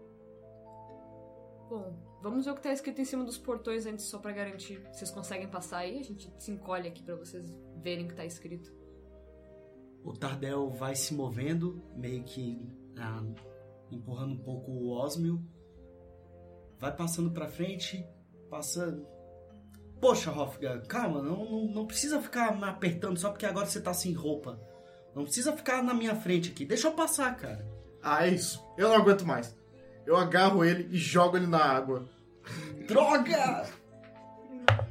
Bom, 1.70 1.96
vamos 2.22 2.46
ver 2.46 2.52
o 2.52 2.56
que 2.56 2.62
tá 2.62 2.72
escrito 2.72 3.02
em 3.02 3.06
cima 3.06 3.24
dos 3.24 3.38
portões 3.38 3.86
antes, 3.86 4.06
só 4.06 4.20
pra 4.20 4.32
garantir. 4.32 4.82
Vocês 4.92 5.10
conseguem 5.10 5.48
passar 5.48 5.80
aí? 5.80 6.00
A 6.00 6.04
gente 6.04 6.32
se 6.38 6.52
encolhe 6.52 6.88
aqui 6.88 7.04
pra 7.04 7.16
vocês 7.16 7.54
verem 7.82 8.06
o 8.06 8.08
que 8.08 8.16
tá 8.16 8.26
escrito. 8.26 8.72
O 10.04 10.14
Tardel 10.14 10.70
vai 10.70 10.96
se 10.96 11.16
movendo, 11.16 11.82
meio 11.96 12.24
que 12.24 12.62
ah, 12.98 13.24
empurrando 13.92 14.34
um 14.34 14.44
pouco 14.44 14.72
o 14.72 14.92
Osmio. 14.92 15.44
Vai 16.80 16.96
passando 16.96 17.32
pra 17.32 17.48
frente, 17.48 18.08
passando. 18.50 19.08
Poxa, 20.00 20.32
Hofgar, 20.32 20.86
calma, 20.86 21.22
não, 21.22 21.50
não, 21.50 21.68
não 21.68 21.88
precisa 21.88 22.22
ficar 22.22 22.56
me 22.56 22.66
apertando 22.66 23.18
só 23.18 23.32
porque 23.32 23.46
agora 23.46 23.66
você 23.66 23.82
tá 23.82 23.94
sem 23.94 24.14
roupa. 24.14 24.60
Não 25.16 25.24
precisa 25.24 25.56
ficar 25.56 25.82
na 25.82 25.94
minha 25.94 26.16
frente 26.16 26.52
aqui. 26.52 26.66
Deixa 26.66 26.88
eu 26.88 26.94
passar, 26.94 27.36
cara. 27.38 27.66
Ah, 28.04 28.28
é 28.28 28.32
isso. 28.32 28.64
Eu 28.78 28.90
não 28.90 28.98
aguento 28.98 29.26
mais. 29.26 29.58
Eu 30.06 30.16
agarro 30.16 30.64
ele 30.64 30.88
e 30.92 30.98
jogo 30.98 31.38
ele 31.38 31.48
na 31.48 31.64
água. 31.64 32.08
Droga! 32.88 33.68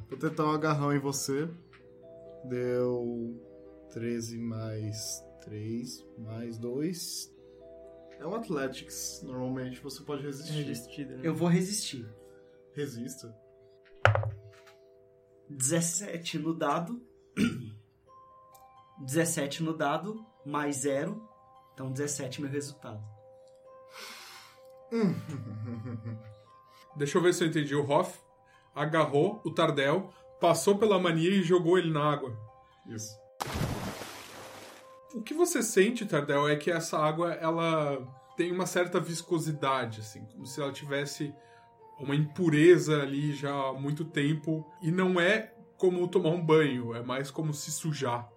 Vou 0.09 0.19
tentar 0.19 0.45
um 0.45 0.51
agarrão 0.51 0.93
em 0.93 0.99
você. 0.99 1.49
Deu 2.45 3.41
13 3.93 4.39
mais 4.39 5.25
3 5.45 6.05
mais 6.19 6.59
2. 6.59 7.33
É 8.19 8.27
um 8.27 8.35
Athletics. 8.35 9.23
Normalmente 9.23 9.81
você 9.81 10.03
pode 10.03 10.23
resistir. 10.23 10.65
Resistida, 10.65 11.17
né? 11.17 11.21
Eu 11.23 11.35
vou 11.35 11.49
resistir. 11.49 12.07
Resista. 12.73 13.35
17 15.49 16.39
no 16.39 16.55
dado. 16.55 17.01
17 19.01 19.63
no 19.63 19.77
dado, 19.77 20.25
mais 20.45 20.77
0. 20.79 21.23
Então 21.73 21.93
17 21.93 22.41
meu 22.41 22.51
resultado. 22.51 23.14
Deixa 26.97 27.19
eu 27.19 27.23
ver 27.23 27.35
se 27.35 27.45
eu 27.45 27.49
entendi. 27.49 27.75
O 27.75 27.89
Hoff 27.89 28.19
agarrou 28.75 29.41
o 29.45 29.51
Tardel, 29.51 30.11
passou 30.41 30.79
pela 30.79 30.99
mania 30.99 31.31
e 31.31 31.43
jogou 31.43 31.79
ele 31.79 31.93
na 31.93 32.13
água. 32.13 32.37
Isso. 32.87 33.17
O 35.15 35.23
que 35.23 35.35
você 35.35 35.63
sente, 35.63 36.07
Tardel, 36.07 36.49
é 36.49 36.57
que 36.57 36.71
essa 36.71 36.99
água 36.99 37.33
ela 37.35 37.99
tem 38.37 38.51
uma 38.51 38.67
certa 38.67 38.99
viscosidade, 38.99 40.01
assim, 40.01 40.25
como 40.33 40.45
se 40.45 40.61
ela 40.61 40.73
tivesse 40.73 41.33
uma 42.01 42.17
impureza 42.17 43.03
ali 43.03 43.33
já 43.33 43.53
há 43.53 43.73
muito 43.73 44.05
tempo 44.05 44.67
e 44.83 44.91
não 44.91 45.21
é 45.21 45.55
como 45.79 46.09
tomar 46.09 46.31
um 46.31 46.45
banho, 46.45 46.95
é 46.95 47.03
mais 47.03 47.31
como 47.31 47.55
se 47.55 47.71
sujar, 47.71 48.29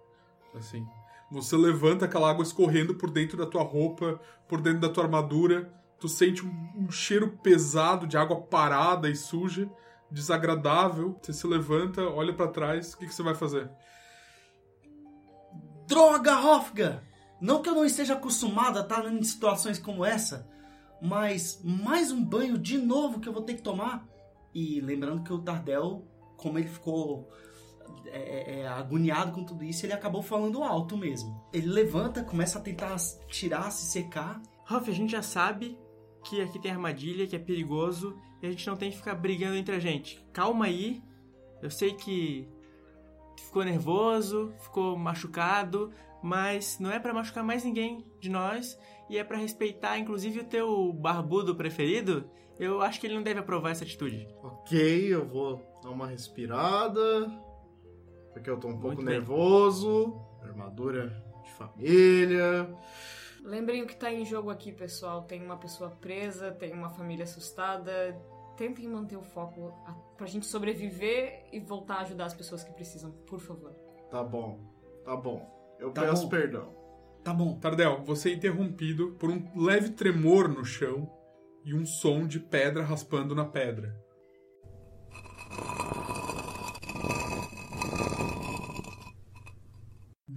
assim. 0.54 0.86
Você 1.30 1.56
levanta 1.56 2.04
aquela 2.04 2.30
água 2.30 2.42
escorrendo 2.42 2.94
por 2.94 3.10
dentro 3.10 3.36
da 3.36 3.44
tua 3.44 3.62
roupa, 3.62 4.20
por 4.48 4.60
dentro 4.60 4.80
da 4.80 4.88
tua 4.88 5.04
armadura, 5.04 5.70
tu 5.98 6.08
sente 6.08 6.44
um, 6.44 6.72
um 6.76 6.90
cheiro 6.90 7.38
pesado 7.42 8.06
de 8.06 8.16
água 8.16 8.40
parada 8.40 9.08
e 9.08 9.16
suja, 9.16 9.70
desagradável. 10.10 11.18
Você 11.20 11.32
se 11.32 11.46
levanta, 11.46 12.02
olha 12.02 12.32
para 12.32 12.48
trás, 12.48 12.94
o 12.94 12.98
que, 12.98 13.06
que 13.06 13.14
você 13.14 13.22
vai 13.22 13.34
fazer? 13.34 13.70
Droga, 15.86 16.38
Hofgar! 16.38 17.02
Não 17.40 17.62
que 17.62 17.68
eu 17.68 17.74
não 17.74 17.84
esteja 17.84 18.14
acostumado 18.14 18.78
a 18.78 18.82
estar 18.82 19.06
em 19.06 19.22
situações 19.22 19.78
como 19.78 20.04
essa, 20.04 20.48
mas 21.00 21.60
mais 21.62 22.10
um 22.10 22.22
banho 22.22 22.58
de 22.58 22.76
novo 22.76 23.20
que 23.20 23.28
eu 23.28 23.32
vou 23.32 23.42
ter 23.42 23.54
que 23.54 23.62
tomar. 23.62 24.06
E 24.52 24.80
lembrando 24.80 25.22
que 25.22 25.32
o 25.32 25.38
Tardel, 25.38 26.04
como 26.36 26.58
ele 26.58 26.66
ficou 26.66 27.28
é, 28.06 28.18
é, 28.18 28.60
é, 28.60 28.68
agoniado 28.68 29.32
com 29.32 29.44
tudo 29.44 29.64
isso, 29.64 29.86
ele 29.86 29.92
acabou 29.92 30.20
falando 30.20 30.64
alto 30.64 30.96
mesmo. 30.96 31.40
Ele 31.52 31.68
levanta, 31.68 32.24
começa 32.24 32.58
a 32.58 32.62
tentar 32.62 32.96
tirar, 33.28 33.70
se 33.70 33.86
secar. 33.86 34.42
Hoff, 34.68 34.90
a 34.90 34.94
gente 34.94 35.12
já 35.12 35.22
sabe 35.22 35.78
que 36.24 36.40
aqui 36.40 36.58
tem 36.58 36.70
armadilha, 36.70 37.26
que 37.26 37.36
é 37.36 37.38
perigoso, 37.38 38.16
e 38.42 38.46
a 38.46 38.50
gente 38.50 38.66
não 38.66 38.76
tem 38.76 38.90
que 38.90 38.96
ficar 38.96 39.14
brigando 39.14 39.56
entre 39.56 39.74
a 39.74 39.78
gente. 39.78 40.24
Calma 40.32 40.66
aí. 40.66 41.02
Eu 41.62 41.70
sei 41.70 41.94
que 41.94 42.48
ficou 43.44 43.64
nervoso, 43.64 44.52
ficou 44.60 44.96
machucado, 44.96 45.90
mas 46.22 46.78
não 46.78 46.90
é 46.90 46.98
para 46.98 47.14
machucar 47.14 47.42
mais 47.44 47.64
ninguém 47.64 48.04
de 48.20 48.28
nós 48.28 48.78
e 49.08 49.16
é 49.16 49.24
para 49.24 49.36
respeitar 49.38 49.98
inclusive 49.98 50.40
o 50.40 50.44
teu 50.44 50.92
barbudo 50.92 51.54
preferido. 51.54 52.28
Eu 52.58 52.82
acho 52.82 53.00
que 53.00 53.06
ele 53.06 53.14
não 53.14 53.22
deve 53.22 53.40
aprovar 53.40 53.70
essa 53.70 53.84
atitude. 53.84 54.28
Ok, 54.42 55.14
eu 55.14 55.24
vou 55.26 55.62
dar 55.82 55.90
uma 55.90 56.06
respirada. 56.08 57.30
Porque 58.32 58.50
eu 58.50 58.58
tô 58.58 58.68
um 58.68 58.72
pouco 58.72 58.86
Muito 58.88 59.04
bem. 59.04 59.14
nervoso. 59.14 60.20
Armadura 60.42 61.22
de 61.44 61.50
família. 61.52 62.68
Lembrem 63.42 63.82
o 63.82 63.86
que 63.86 63.96
tá 63.96 64.12
em 64.12 64.24
jogo 64.24 64.50
aqui, 64.50 64.72
pessoal. 64.72 65.22
Tem 65.22 65.42
uma 65.42 65.56
pessoa 65.56 65.90
presa, 65.90 66.50
tem 66.52 66.72
uma 66.72 66.90
família 66.90 67.24
assustada. 67.24 68.16
Tentem 68.56 68.88
manter 68.88 69.16
o 69.16 69.22
foco 69.22 69.68
a- 69.86 69.92
pra 70.16 70.26
gente 70.26 70.46
sobreviver 70.46 71.46
e 71.52 71.60
voltar 71.60 71.96
a 71.96 72.00
ajudar 72.00 72.24
as 72.26 72.34
pessoas 72.34 72.64
que 72.64 72.72
precisam, 72.72 73.12
por 73.26 73.38
favor. 73.38 73.72
Tá 74.10 74.22
bom, 74.24 74.58
tá 75.04 75.16
bom. 75.16 75.76
Eu 75.78 75.92
Tá 75.92 76.02
peço 76.02 76.24
bom. 76.24 76.28
perdão. 76.28 76.74
Tá 77.22 77.32
bom. 77.32 77.58
Tardel, 77.58 78.02
você 78.04 78.30
é 78.30 78.34
interrompido 78.34 79.12
por 79.12 79.30
um 79.30 79.48
leve 79.64 79.90
tremor 79.90 80.48
no 80.48 80.64
chão 80.64 81.08
e 81.64 81.72
um 81.74 81.84
som 81.86 82.26
de 82.26 82.40
pedra 82.40 82.82
raspando 82.82 83.34
na 83.34 83.44
pedra. 83.44 83.94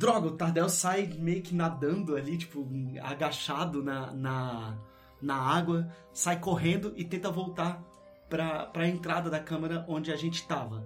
Droga, 0.01 0.29
o 0.29 0.31
Tardel 0.31 0.67
sai 0.67 1.05
meio 1.19 1.43
que 1.43 1.53
nadando 1.53 2.15
ali, 2.15 2.35
tipo, 2.35 2.67
agachado 3.03 3.83
na, 3.83 4.11
na, 4.11 4.77
na 5.21 5.35
água, 5.35 5.87
sai 6.11 6.39
correndo 6.39 6.91
e 6.95 7.05
tenta 7.05 7.29
voltar 7.29 7.83
pra, 8.27 8.65
pra 8.65 8.87
entrada 8.87 9.29
da 9.29 9.39
câmara 9.39 9.85
onde 9.87 10.11
a 10.11 10.15
gente 10.15 10.47
tava. 10.47 10.83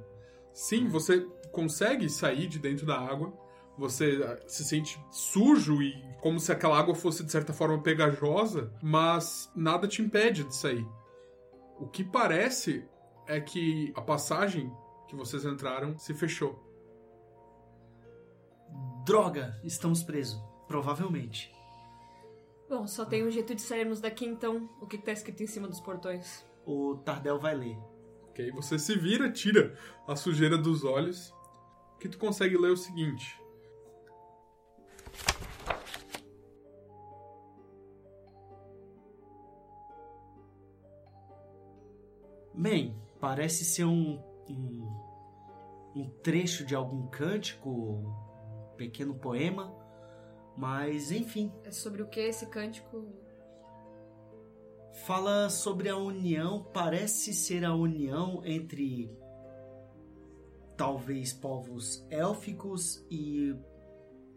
Sim, 0.53 0.89
você 0.89 1.25
consegue 1.49 2.09
sair 2.09 2.45
de 2.47 2.59
dentro 2.59 2.85
da 2.85 2.99
água. 2.99 3.33
Você 3.77 4.21
ah, 4.21 4.37
se 4.47 4.65
sente 4.65 4.99
sujo 5.09 5.81
e 5.81 5.93
como 6.19 6.37
se 6.37 6.51
aquela 6.51 6.77
água 6.77 6.93
fosse 6.93 7.23
de 7.23 7.31
certa 7.31 7.53
forma 7.53 7.81
pegajosa, 7.81 8.73
mas 8.83 9.49
nada 9.55 9.87
te 9.87 10.01
impede 10.01 10.43
de 10.43 10.53
sair. 10.53 10.85
O 11.79 11.87
que 11.87 12.03
parece 12.03 12.85
é 13.27 13.39
que 13.39 13.93
a 13.95 14.01
passagem 14.01 14.69
que 15.07 15.15
vocês 15.15 15.45
entraram 15.45 15.97
se 15.97 16.13
fechou. 16.13 16.64
Droga, 19.05 19.55
estamos 19.63 20.01
presos. 20.01 20.41
Provavelmente. 20.67 21.53
Bom, 22.67 22.87
só 22.87 23.05
tem 23.05 23.23
um 23.23 23.29
jeito 23.29 23.53
de 23.53 23.61
sairmos 23.61 24.01
daqui 24.01 24.25
então. 24.25 24.67
O 24.81 24.87
que 24.87 24.97
que 24.97 25.05
tá 25.05 25.11
escrito 25.11 25.43
em 25.43 25.47
cima 25.47 25.67
dos 25.67 25.79
portões? 25.79 26.43
O 26.65 26.95
Tardel 27.05 27.37
vai 27.37 27.53
ler. 27.53 27.77
Ok? 28.29 28.51
Você 28.53 28.79
se 28.79 28.97
vira, 28.97 29.31
tira 29.31 29.77
a 30.07 30.15
sujeira 30.15 30.57
dos 30.57 30.83
olhos, 30.83 31.31
que 31.99 32.09
tu 32.09 32.17
consegue 32.17 32.57
ler 32.57 32.71
o 32.71 32.75
seguinte. 32.75 33.39
Bem, 42.55 42.99
parece 43.19 43.65
ser 43.65 43.85
um, 43.85 44.19
um, 44.49 45.93
um 45.95 46.09
trecho 46.23 46.65
de 46.65 46.73
algum 46.73 47.05
cântico, 47.05 48.25
pequeno 48.75 49.15
poema, 49.15 49.73
mas 50.57 51.11
enfim, 51.11 51.51
É 51.63 51.71
sobre 51.71 52.01
o 52.01 52.07
que 52.07 52.19
esse 52.19 52.47
cântico? 52.47 53.05
fala 55.05 55.49
sobre 55.49 55.89
a 55.89 55.97
união, 55.97 56.63
parece 56.73 57.33
ser 57.33 57.65
a 57.65 57.75
união 57.75 58.41
entre 58.45 59.11
talvez 60.77 61.33
povos 61.33 62.05
élficos 62.09 63.05
e 63.11 63.53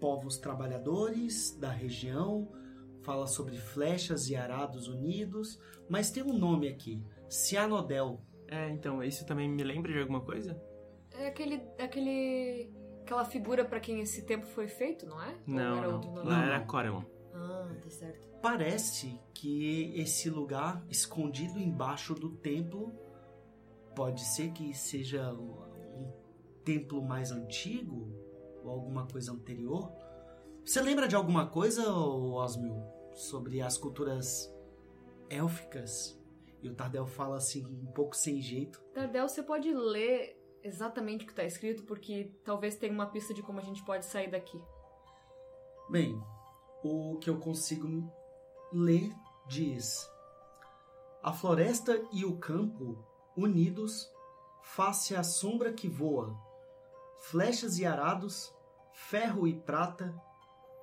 povos 0.00 0.36
trabalhadores 0.38 1.56
da 1.58 1.70
região, 1.70 2.50
fala 3.02 3.26
sobre 3.26 3.56
flechas 3.56 4.28
e 4.28 4.36
arados 4.36 4.88
unidos, 4.88 5.60
mas 5.88 6.10
tem 6.10 6.22
um 6.22 6.36
nome 6.36 6.68
aqui, 6.68 7.02
Cianodel. 7.28 8.20
É, 8.48 8.68
então, 8.70 9.02
isso 9.02 9.26
também 9.26 9.48
me 9.48 9.62
lembra 9.62 9.92
de 9.92 10.00
alguma 10.00 10.20
coisa? 10.20 10.60
É 11.12 11.28
aquele. 11.28 11.62
aquele. 11.78 12.72
Aquela 13.08 13.24
figura 13.24 13.64
pra 13.64 13.80
quem 13.80 14.00
esse 14.00 14.22
tempo 14.22 14.44
foi 14.46 14.68
feito, 14.68 15.06
não 15.06 15.20
é? 15.22 15.30
Ou 15.30 15.54
Não, 15.54 15.78
era 15.78 15.86
não. 15.88 15.94
outro 15.94 16.10
nome? 16.10 16.28
Lá 16.28 16.44
era 16.44 16.60
Corelon. 16.60 17.02
Ah, 17.32 17.74
tá 17.82 17.88
certo. 17.88 18.28
Parece 18.42 19.18
que 19.32 19.98
esse 19.98 20.28
lugar 20.28 20.84
escondido 20.90 21.58
embaixo 21.58 22.14
do 22.14 22.28
templo 22.36 22.92
pode 23.96 24.20
ser 24.20 24.52
que 24.52 24.74
seja 24.74 25.32
um 25.32 26.12
templo 26.64 27.02
mais 27.02 27.32
antigo 27.32 28.12
ou 28.62 28.70
alguma 28.70 29.06
coisa 29.06 29.32
anterior. 29.32 29.90
Você 30.62 30.82
lembra 30.82 31.08
de 31.08 31.16
alguma 31.16 31.46
coisa, 31.46 31.90
ô 31.90 32.34
Osmil, 32.34 32.76
sobre 33.14 33.62
as 33.62 33.78
culturas 33.78 34.54
élficas? 35.30 36.14
E 36.62 36.68
o 36.68 36.74
Tardel 36.74 37.06
fala 37.06 37.36
assim, 37.36 37.64
um 37.64 37.86
pouco 37.86 38.14
sem 38.14 38.40
jeito. 38.42 38.82
Tardel, 38.92 39.26
você 39.28 39.42
pode 39.42 39.72
ler 39.72 40.37
exatamente 40.68 41.24
o 41.24 41.26
que 41.26 41.34
tá 41.34 41.44
escrito, 41.44 41.82
porque 41.84 42.32
talvez 42.44 42.76
tenha 42.76 42.92
uma 42.92 43.06
pista 43.06 43.34
de 43.34 43.42
como 43.42 43.58
a 43.58 43.62
gente 43.62 43.84
pode 43.84 44.04
sair 44.04 44.30
daqui. 44.30 44.62
Bem, 45.90 46.22
o 46.84 47.18
que 47.18 47.28
eu 47.28 47.38
consigo 47.38 48.12
ler 48.72 49.12
diz: 49.46 50.08
A 51.22 51.32
floresta 51.32 52.00
e 52.12 52.24
o 52.24 52.38
campo 52.38 53.04
unidos 53.36 54.08
face 54.62 55.16
à 55.16 55.22
sombra 55.22 55.72
que 55.72 55.88
voa, 55.88 56.36
flechas 57.20 57.78
e 57.78 57.86
arados, 57.86 58.54
ferro 58.92 59.46
e 59.46 59.54
prata, 59.54 60.14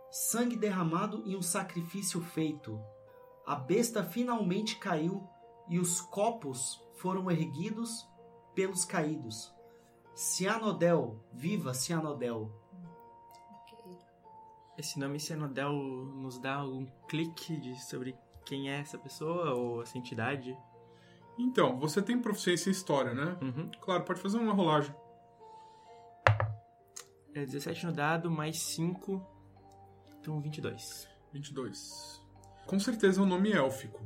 sangue 0.09 0.55
derramado 0.55 1.21
e 1.25 1.35
um 1.35 1.41
sacrifício 1.41 2.19
feito. 2.21 2.81
A 3.45 3.55
besta 3.55 4.03
finalmente 4.03 4.77
caiu 4.77 5.27
e 5.69 5.77
os 5.79 6.01
copos 6.01 6.81
foram 6.95 7.29
erguidos 7.29 8.07
pelos 8.55 8.85
caídos. 8.85 9.54
Cianodel, 10.15 11.19
viva 11.33 11.73
Cianodel. 11.73 12.49
Esse 14.77 14.97
nome 14.99 15.19
Cenodel 15.19 15.73
nos 15.73 16.37
dá 16.37 16.55
algum 16.55 16.85
clique 17.07 17.55
de, 17.57 17.81
sobre 17.81 18.15
quem 18.45 18.69
é 18.69 18.79
essa 18.79 18.97
pessoa 18.97 19.53
ou 19.53 19.81
essa 19.81 19.97
entidade? 19.97 20.57
Então, 21.37 21.77
você 21.77 22.01
tem 22.01 22.21
proficiência 22.21 22.69
em 22.69 22.71
história, 22.71 23.13
né? 23.13 23.37
Uhum. 23.41 23.69
Claro, 23.81 24.03
pode 24.03 24.21
fazer 24.21 24.37
uma 24.37 24.53
rolagem. 24.53 24.95
É 27.33 27.45
17 27.45 27.87
no 27.87 27.91
dado, 27.91 28.31
mais 28.31 28.57
5. 28.61 29.21
Então 30.19 30.39
22. 30.39 31.07
22. 31.33 32.21
Com 32.65 32.79
certeza 32.79 33.19
é 33.19 33.23
um 33.23 33.27
nome 33.27 33.51
élfico. 33.51 34.01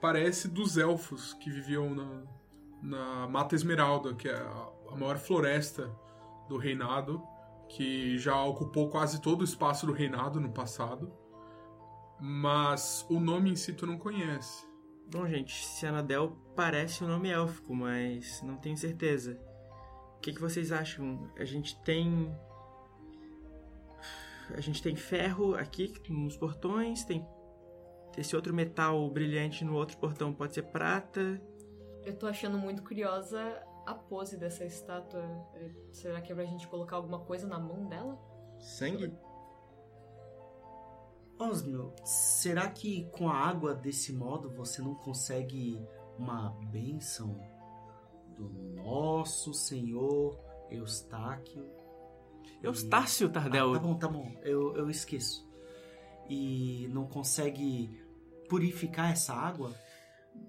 Parece 0.00 0.48
dos 0.48 0.76
elfos 0.76 1.32
que 1.34 1.48
viviam 1.48 1.94
na, 1.94 2.22
na 2.82 3.28
Mata 3.28 3.54
Esmeralda, 3.54 4.14
que 4.14 4.28
é 4.28 4.36
a, 4.36 4.71
a 4.92 4.96
maior 4.96 5.18
floresta 5.18 5.90
do 6.48 6.56
reinado, 6.56 7.22
que 7.68 8.18
já 8.18 8.40
ocupou 8.44 8.90
quase 8.90 9.20
todo 9.20 9.40
o 9.40 9.44
espaço 9.44 9.86
do 9.86 9.92
reinado 9.92 10.40
no 10.40 10.52
passado. 10.52 11.12
Mas 12.20 13.04
o 13.08 13.18
nome 13.18 13.50
em 13.50 13.56
si 13.56 13.72
tu 13.72 13.86
não 13.86 13.98
conhece. 13.98 14.66
Bom, 15.10 15.26
gente, 15.26 15.64
Cianadel 15.66 16.36
parece 16.54 17.02
um 17.02 17.08
nome 17.08 17.30
élfico, 17.30 17.74
mas 17.74 18.40
não 18.42 18.56
tenho 18.56 18.76
certeza. 18.76 19.38
O 20.16 20.20
que, 20.20 20.32
que 20.32 20.40
vocês 20.40 20.70
acham? 20.70 21.30
A 21.36 21.44
gente 21.44 21.80
tem. 21.82 22.32
A 24.54 24.60
gente 24.60 24.82
tem 24.82 24.94
ferro 24.94 25.54
aqui 25.54 25.92
nos 26.08 26.36
portões, 26.36 27.04
tem 27.04 27.26
esse 28.16 28.36
outro 28.36 28.54
metal 28.54 29.08
brilhante 29.10 29.64
no 29.64 29.74
outro 29.74 29.96
portão 29.96 30.32
pode 30.32 30.54
ser 30.54 30.64
prata. 30.64 31.40
Eu 32.04 32.14
tô 32.14 32.26
achando 32.26 32.58
muito 32.58 32.82
curiosa 32.82 33.40
a 33.86 33.94
pose 33.94 34.36
dessa 34.36 34.64
estátua. 34.64 35.20
É, 35.54 35.70
Será 35.92 36.20
que 36.20 36.32
é 36.32 36.34
pra 36.34 36.44
gente 36.44 36.66
colocar 36.68 36.96
alguma 36.96 37.20
coisa 37.20 37.46
na 37.46 37.58
mão 37.58 37.86
dela? 37.88 38.18
Sangue? 38.58 39.12
Osmio, 41.38 41.92
será 42.04 42.68
que 42.68 43.06
com 43.10 43.28
a 43.28 43.34
água 43.34 43.74
desse 43.74 44.12
modo 44.12 44.50
você 44.50 44.80
não 44.80 44.94
consegue 44.94 45.84
uma 46.16 46.50
bênção 46.70 47.36
do 48.36 48.48
nosso 48.48 49.52
Senhor 49.52 50.38
Eustáquio? 50.70 51.68
Eustácio, 52.62 53.26
Ah, 53.26 53.30
Tardel. 53.30 53.72
tá 53.72 53.78
bom, 53.80 53.94
tá 53.98 54.08
bom. 54.08 54.32
Eu, 54.42 54.76
eu 54.76 54.88
esqueço. 54.88 55.44
E 56.28 56.86
não 56.92 57.06
consegue 57.08 58.00
purificar 58.48 59.10
essa 59.10 59.34
água? 59.34 59.74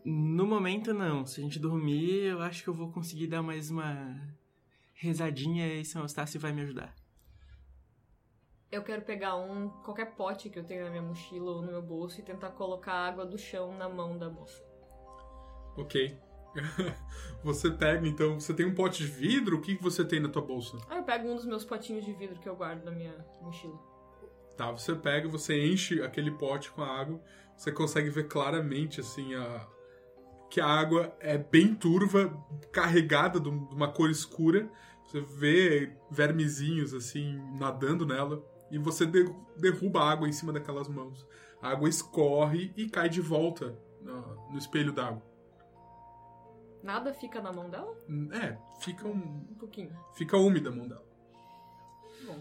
No 0.05 0.45
momento, 0.45 0.93
não. 0.93 1.25
Se 1.25 1.39
a 1.39 1.43
gente 1.43 1.59
dormir, 1.59 2.25
eu 2.25 2.41
acho 2.41 2.63
que 2.63 2.69
eu 2.69 2.73
vou 2.73 2.91
conseguir 2.91 3.27
dar 3.27 3.41
mais 3.41 3.71
uma 3.71 4.19
rezadinha 4.93 5.73
e 5.73 5.85
São 5.85 6.01
Eustácio 6.01 6.39
vai 6.39 6.51
me 6.51 6.61
ajudar. 6.61 6.93
Eu 8.71 8.81
quero 8.81 9.03
pegar 9.03 9.35
um 9.35 9.69
qualquer 9.69 10.15
pote 10.15 10.49
que 10.49 10.57
eu 10.57 10.63
tenho 10.63 10.83
na 10.83 10.89
minha 10.89 11.03
mochila 11.03 11.51
ou 11.51 11.61
no 11.61 11.71
meu 11.71 11.81
bolso 11.81 12.19
e 12.19 12.23
tentar 12.23 12.49
colocar 12.51 12.93
a 12.93 13.07
água 13.07 13.25
do 13.25 13.37
chão 13.37 13.77
na 13.77 13.87
mão 13.87 14.17
da 14.17 14.29
moça. 14.29 14.63
Ok. 15.77 16.17
você 17.43 17.71
pega, 17.71 18.07
então, 18.07 18.39
você 18.39 18.53
tem 18.53 18.65
um 18.65 18.73
pote 18.73 19.05
de 19.05 19.11
vidro? 19.11 19.57
O 19.57 19.61
que 19.61 19.75
você 19.75 20.03
tem 20.03 20.19
na 20.19 20.29
tua 20.29 20.41
bolsa? 20.41 20.77
Aí 20.89 20.97
eu 20.97 21.03
pego 21.03 21.27
um 21.27 21.35
dos 21.35 21.45
meus 21.45 21.63
potinhos 21.63 22.03
de 22.03 22.13
vidro 22.13 22.39
que 22.39 22.49
eu 22.49 22.55
guardo 22.55 22.83
na 22.83 22.91
minha 22.91 23.13
mochila. 23.41 23.79
Tá, 24.57 24.71
você 24.71 24.95
pega, 24.95 25.27
você 25.27 25.65
enche 25.65 26.01
aquele 26.01 26.31
pote 26.31 26.71
com 26.71 26.83
a 26.83 26.87
água, 26.87 27.19
você 27.57 27.71
consegue 27.71 28.09
ver 28.09 28.27
claramente, 28.27 28.99
assim, 28.99 29.33
a... 29.33 29.67
que 30.53 30.61
a 30.61 30.67
água 30.67 31.11
é 31.19 31.35
bem 31.35 31.73
turva, 31.73 32.31
carregada 32.71 33.39
de 33.39 33.49
um- 33.49 33.65
uma 33.71 33.87
cor 33.91 34.11
escura. 34.11 34.69
Você 35.03 35.19
vê 35.19 35.91
vermezinhos, 36.11 36.93
assim, 36.93 37.41
nadando 37.57 38.05
nela, 38.05 38.39
e 38.69 38.77
você 38.77 39.03
de- 39.03 39.33
derruba 39.57 40.01
a 40.01 40.11
água 40.11 40.29
em 40.29 40.31
cima 40.31 40.53
daquelas 40.53 40.87
mãos. 40.87 41.25
A 41.59 41.69
água 41.69 41.89
escorre 41.89 42.71
e 42.77 42.87
cai 42.87 43.09
de 43.09 43.19
volta 43.19 43.75
no, 43.99 44.55
espelho 44.59 44.93
d'água. 44.93 45.23
Nada 46.83 47.13
fica 47.15 47.41
na 47.41 47.51
mão 47.51 47.67
dela? 47.67 47.97
É, 48.33 48.55
fica, 48.79 49.07
um, 49.07 49.47
Um 49.49 49.55
pouquinho. 49.57 49.91
fica 50.13 50.37
úmida 50.37 50.69
a 50.69 50.71
mão 50.71 50.87
dela. 50.87 51.05
Bom, 52.27 52.37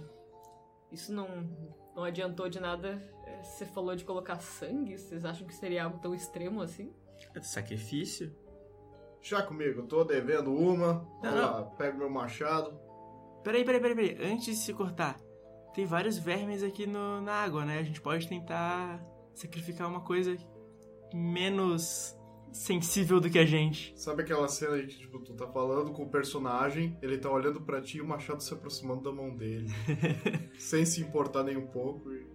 isso 0.91 1.15
não, 1.15 1.49
não 1.97 2.05
adiantou 2.05 2.47
de 2.51 2.61
nada. 2.61 3.03
É, 3.25 3.43
Você 3.43 3.65
falou 3.65 3.97
de 3.97 4.05
colocar 4.05 4.39
sangue? 4.41 4.99
Vocês 4.99 5.25
acham 5.25 5.47
que 5.47 5.55
seria 5.55 5.85
algo 5.85 5.99
tão 5.99 6.15
extremo 6.15 6.61
assim? 6.61 6.93
É 7.35 7.39
do 7.41 7.47
sacrifício? 7.47 8.35
Já 9.21 9.43
comigo, 9.43 9.83
tô 9.85 10.05
devendo 10.05 10.53
uma. 10.53 11.07
Não, 11.23 11.35
lá, 11.35 11.63
pego 11.79 11.99
meu 11.99 12.11
machado. 12.11 12.79
Peraí, 13.45 13.65
peraí, 13.65 13.81
peraí, 13.81 13.95
peraí. 14.15 14.33
Antes 14.33 14.47
de 14.47 14.55
se 14.57 14.75
cortar, 14.75 15.17
tem 15.75 15.85
vários 15.87 16.19
vermes 16.19 16.63
aqui 16.63 16.87
no- 16.87 17.21
na 17.21 17.33
água, 17.33 17.65
né? 17.65 17.79
A 17.79 17.83
gente 17.83 18.01
pode 18.01 18.29
tentar 18.29 19.01
sacrificar 19.35 19.89
uma 19.89 20.01
coisa 20.01 20.37
menos 21.15 22.17
sensível 22.53 23.19
do 23.21 23.31
que 23.31 23.39
a 23.39 23.47
gente. 23.47 23.93
Sabe 23.99 24.23
aquela 24.23 24.47
cena 24.49 24.79
que 24.79 24.89
tipo, 24.99 25.19
tu 25.21 25.35
tá 25.35 25.47
falando 25.47 25.93
com 25.93 26.03
o 26.03 26.11
personagem, 26.11 26.99
ele 27.01 27.17
tá 27.19 27.31
olhando 27.31 27.61
pra 27.63 27.81
ti 27.81 27.99
e 27.99 28.01
o 28.03 28.07
machado 28.07 28.43
se 28.43 28.53
aproximando 28.53 29.03
da 29.03 29.13
mão 29.13 29.35
dele. 29.35 29.69
sem 30.59 30.85
se 30.85 31.01
importar 31.01 31.43
nem 31.45 31.57
um 31.57 31.67
pouco. 31.67 32.11
e- 32.13 32.27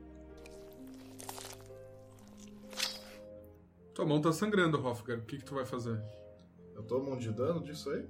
Tua 3.97 4.05
mão 4.05 4.21
tá 4.21 4.31
sangrando, 4.31 4.77
Hofgar. 4.77 5.17
O 5.17 5.23
que, 5.23 5.37
que 5.39 5.43
tu 5.43 5.55
vai 5.55 5.65
fazer? 5.65 5.99
Eu 6.75 6.83
tô 6.83 7.01
mão 7.01 7.17
de 7.17 7.31
dano 7.31 7.63
disso 7.63 7.89
aí? 7.89 8.05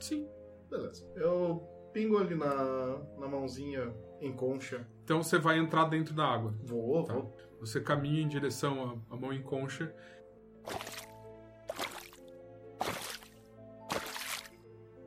Sim. 0.00 0.28
Beleza. 0.68 1.08
Eu 1.14 1.62
pingo 1.92 2.18
ali 2.18 2.34
na, 2.34 2.98
na 3.16 3.28
mãozinha 3.28 3.94
em 4.20 4.32
concha. 4.32 4.84
Então 5.04 5.22
você 5.22 5.38
vai 5.38 5.56
entrar 5.60 5.84
dentro 5.84 6.12
da 6.12 6.24
água. 6.26 6.52
Vou, 6.64 7.04
Tá. 7.04 7.12
vou. 7.14 7.36
Você 7.60 7.80
caminha 7.80 8.20
em 8.20 8.26
direção 8.26 9.00
à, 9.08 9.14
à 9.14 9.16
mão 9.16 9.32
em 9.32 9.40
concha. 9.40 9.94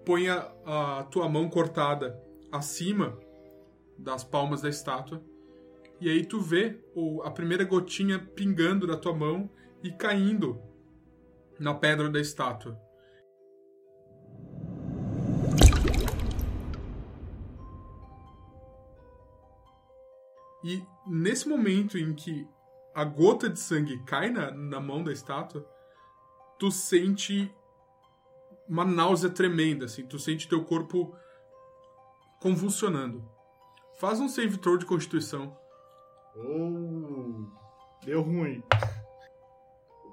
Põe 0.05 0.29
a, 0.29 0.49
a 0.65 1.03
tua 1.11 1.27
mão 1.27 1.49
cortada 1.49 2.17
acima 2.49 3.19
das 3.97 4.23
palmas 4.23 4.61
da 4.61 4.69
estátua. 4.69 5.21
E 5.99 6.09
aí 6.09 6.25
tu 6.25 6.39
vê 6.39 6.79
o- 6.95 7.21
a 7.23 7.29
primeira 7.31 7.65
gotinha 7.65 8.17
pingando 8.17 8.87
da 8.87 8.95
tua 8.95 9.13
mão 9.13 9.49
e 9.83 9.91
caindo 9.91 10.61
na 11.59 11.73
pedra 11.73 12.09
da 12.09 12.19
estátua. 12.19 12.79
E 20.63 20.83
nesse 21.07 21.49
momento 21.49 21.97
em 21.97 22.13
que 22.13 22.47
a 22.93 23.03
gota 23.03 23.49
de 23.49 23.59
sangue 23.59 24.03
cai 24.03 24.29
na, 24.29 24.51
na 24.51 24.79
mão 24.79 25.03
da 25.03 25.11
estátua, 25.11 25.65
tu 26.59 26.69
sente 26.69 27.53
uma 28.67 28.85
náusea 28.85 29.29
tremenda, 29.29 29.85
assim. 29.85 30.05
Tu 30.05 30.19
sente 30.19 30.47
teu 30.47 30.63
corpo 30.63 31.15
convulsionando. 32.39 33.27
Faz 33.99 34.19
um 34.19 34.27
save 34.27 34.57
throw 34.57 34.77
de 34.77 34.85
constituição. 34.85 35.57
Oh, 36.35 37.45
deu 38.05 38.21
ruim. 38.21 38.63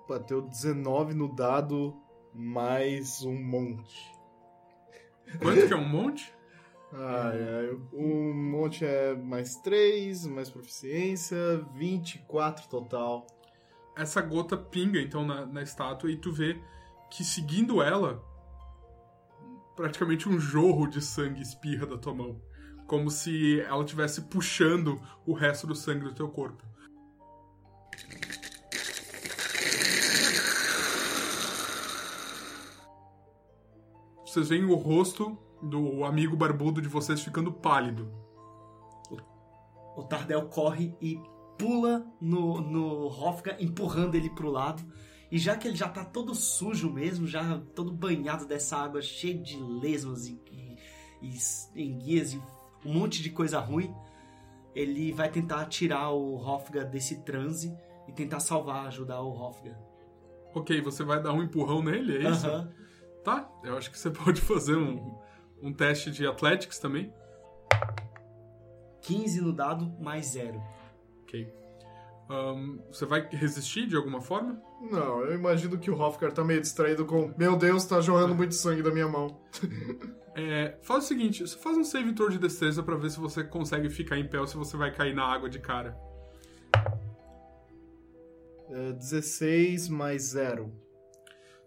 Bateu 0.09 0.41
19 0.41 1.13
no 1.13 1.29
dado, 1.29 1.95
mais 2.33 3.23
um 3.23 3.35
monte. 3.35 4.11
Quanto 5.39 5.67
que 5.67 5.75
é 5.75 5.77
um 5.77 5.87
monte? 5.87 6.33
Ai, 6.91 7.37
ai. 7.43 7.79
Um 7.93 8.33
monte 8.33 8.87
é 8.87 9.15
mais 9.15 9.57
3, 9.57 10.27
mais 10.29 10.49
proficiência, 10.49 11.37
24 11.75 12.71
total. 12.71 13.27
Essa 13.95 14.23
gota 14.23 14.57
pinga, 14.57 14.99
então, 14.99 15.27
na, 15.27 15.45
na 15.45 15.63
estátua 15.63 16.11
e 16.11 16.17
tu 16.17 16.33
vê 16.33 16.59
que 17.11 17.23
seguindo 17.23 17.83
ela, 17.83 18.25
praticamente 19.77 20.27
um 20.27 20.41
jorro 20.41 20.87
de 20.87 21.03
sangue 21.03 21.43
espirra 21.43 21.85
da 21.85 21.99
tua 21.99 22.15
mão. 22.15 22.41
Como 22.87 23.11
se 23.11 23.61
ela 23.61 23.85
estivesse 23.85 24.23
puxando 24.23 24.99
o 25.27 25.35
resto 25.35 25.67
do 25.67 25.75
sangue 25.75 26.05
do 26.05 26.15
teu 26.15 26.31
corpo. 26.31 26.68
Vocês 34.29 34.51
veem 34.51 34.65
o 34.67 34.75
rosto 34.75 35.39
do 35.63 36.05
amigo 36.05 36.37
barbudo 36.37 36.83
de 36.83 36.89
vocês 36.89 37.23
ficando 37.23 37.51
pálido. 37.51 38.13
O 39.97 40.03
Tardel 40.03 40.47
corre 40.49 40.95
e 41.01 41.19
pula 41.57 42.07
no, 42.21 42.61
no 42.61 43.07
Hofga, 43.07 43.57
empurrando 43.59 44.17
ele 44.17 44.29
pro 44.29 44.51
lado. 44.51 44.85
E 45.33 45.39
já 45.39 45.57
que 45.57 45.67
ele 45.67 45.77
já 45.77 45.89
tá 45.89 46.05
todo 46.05 46.35
sujo 46.35 46.93
mesmo, 46.93 47.27
já 47.27 47.59
todo 47.75 47.91
banhado 47.91 48.45
dessa 48.45 48.77
água, 48.77 49.01
cheio 49.01 49.43
de 49.43 49.57
lesmas 49.57 50.27
e, 50.27 50.39
e, 51.23 51.39
e 51.75 51.83
enguias 51.83 52.35
e 52.35 52.43
um 52.85 52.93
monte 52.93 53.23
de 53.23 53.31
coisa 53.31 53.59
ruim, 53.59 53.95
ele 54.75 55.11
vai 55.11 55.31
tentar 55.31 55.65
tirar 55.67 56.11
o 56.11 56.37
Hofga 56.37 56.85
desse 56.85 57.23
transe 57.23 57.75
e 58.07 58.13
tentar 58.13 58.41
salvar, 58.41 58.89
ajudar 58.89 59.23
o 59.23 59.31
Hofga. 59.31 59.75
Ok, 60.55 60.83
você 60.83 61.03
vai 61.03 61.23
dar 61.23 61.33
um 61.33 61.43
empurrão 61.43 61.83
nele, 61.83 62.27
é 62.27 62.31
isso? 62.31 62.47
Aham. 62.47 62.78
Tá, 63.29 63.47
eu 63.63 63.77
acho 63.77 63.91
que 63.91 63.99
você 63.99 64.09
pode 64.11 64.41
fazer 64.41 64.75
um, 64.75 65.15
um 65.61 65.71
teste 65.71 66.11
de 66.11 66.27
Athletics 66.27 66.79
também. 66.79 67.13
15 69.03 69.43
no 69.43 69.53
dado, 69.53 69.95
mais 70.01 70.29
zero. 70.29 70.63
Ok. 71.23 71.53
Ahn, 72.31 72.79
você 72.91 73.05
vai 73.05 73.29
resistir 73.29 73.87
de 73.87 73.97
alguma 73.97 74.23
forma? 74.23 74.59
Não, 74.81 75.21
eu 75.21 75.35
imagino 75.35 75.79
que 75.79 75.91
o 75.91 75.99
Hofgar 75.99 76.33
tá 76.33 76.43
meio 76.43 76.63
distraído 76.63 77.05
com 77.05 77.35
Meu 77.37 77.55
Deus, 77.55 77.85
tá 77.85 78.01
jorrando 78.01 78.35
muito 78.35 78.55
sangue 78.55 78.83
da 78.83 78.91
minha 78.91 79.09
mão. 79.09 79.39
É, 80.41 80.79
faz 80.83 81.03
o 81.03 81.09
seguinte, 81.09 81.43
você 81.43 81.59
faz 81.59 81.77
um 81.77 81.83
save 81.83 82.13
throw 82.13 82.29
de 82.31 82.39
destreza 82.39 82.81
pra 82.81 82.95
ver 82.95 83.11
se 83.11 83.19
você 83.19 83.43
consegue 83.43 83.91
ficar 83.91 84.17
em 84.17 84.29
pé 84.29 84.39
ou 84.39 84.47
se 84.47 84.57
você 84.57 84.77
vai 84.77 84.95
cair 84.95 85.13
na 85.13 85.25
água 85.25 85.51
de 85.51 85.59
cara. 85.59 85.99
É, 88.71 88.93
16 88.93 89.89
mais 89.89 90.23
0. 90.29 90.73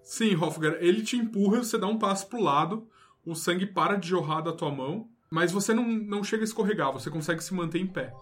Sim, 0.03 0.35
Hofgar, 0.35 0.77
ele 0.79 1.01
te 1.01 1.15
empurra, 1.15 1.63
você 1.63 1.77
dá 1.77 1.87
um 1.87 1.97
passo 1.97 2.27
pro 2.27 2.41
lado, 2.41 2.87
o 3.25 3.35
sangue 3.35 3.65
para 3.65 3.95
de 3.95 4.07
jorrar 4.09 4.41
da 4.41 4.51
tua 4.51 4.71
mão, 4.71 5.07
mas 5.29 5.51
você 5.51 5.73
não, 5.73 5.87
não 5.87 6.23
chega 6.23 6.43
a 6.43 6.45
escorregar, 6.45 6.91
você 6.91 7.09
consegue 7.09 7.43
se 7.43 7.53
manter 7.53 7.79
em 7.79 7.87
pé. 7.87 8.13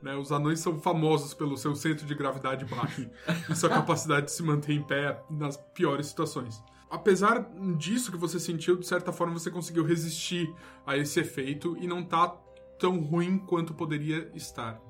Né? 0.00 0.16
Os 0.16 0.32
anões 0.32 0.60
são 0.60 0.80
famosos 0.80 1.34
pelo 1.34 1.56
seu 1.56 1.74
centro 1.74 2.06
de 2.06 2.14
gravidade 2.14 2.64
baixo 2.64 3.08
e 3.50 3.54
sua 3.54 3.68
capacidade 3.68 4.26
de 4.26 4.32
se 4.32 4.42
manter 4.42 4.72
em 4.72 4.82
pé 4.82 5.22
nas 5.28 5.56
piores 5.56 6.06
situações. 6.06 6.62
Apesar 6.90 7.48
disso 7.76 8.10
que 8.10 8.16
você 8.16 8.40
sentiu, 8.40 8.76
de 8.76 8.86
certa 8.86 9.12
forma 9.12 9.38
você 9.38 9.50
conseguiu 9.50 9.84
resistir 9.84 10.52
a 10.86 10.96
esse 10.96 11.20
efeito 11.20 11.76
e 11.78 11.86
não 11.86 12.02
tá 12.02 12.36
tão 12.78 12.98
ruim 12.98 13.38
quanto 13.38 13.74
poderia 13.74 14.30
estar. 14.34 14.80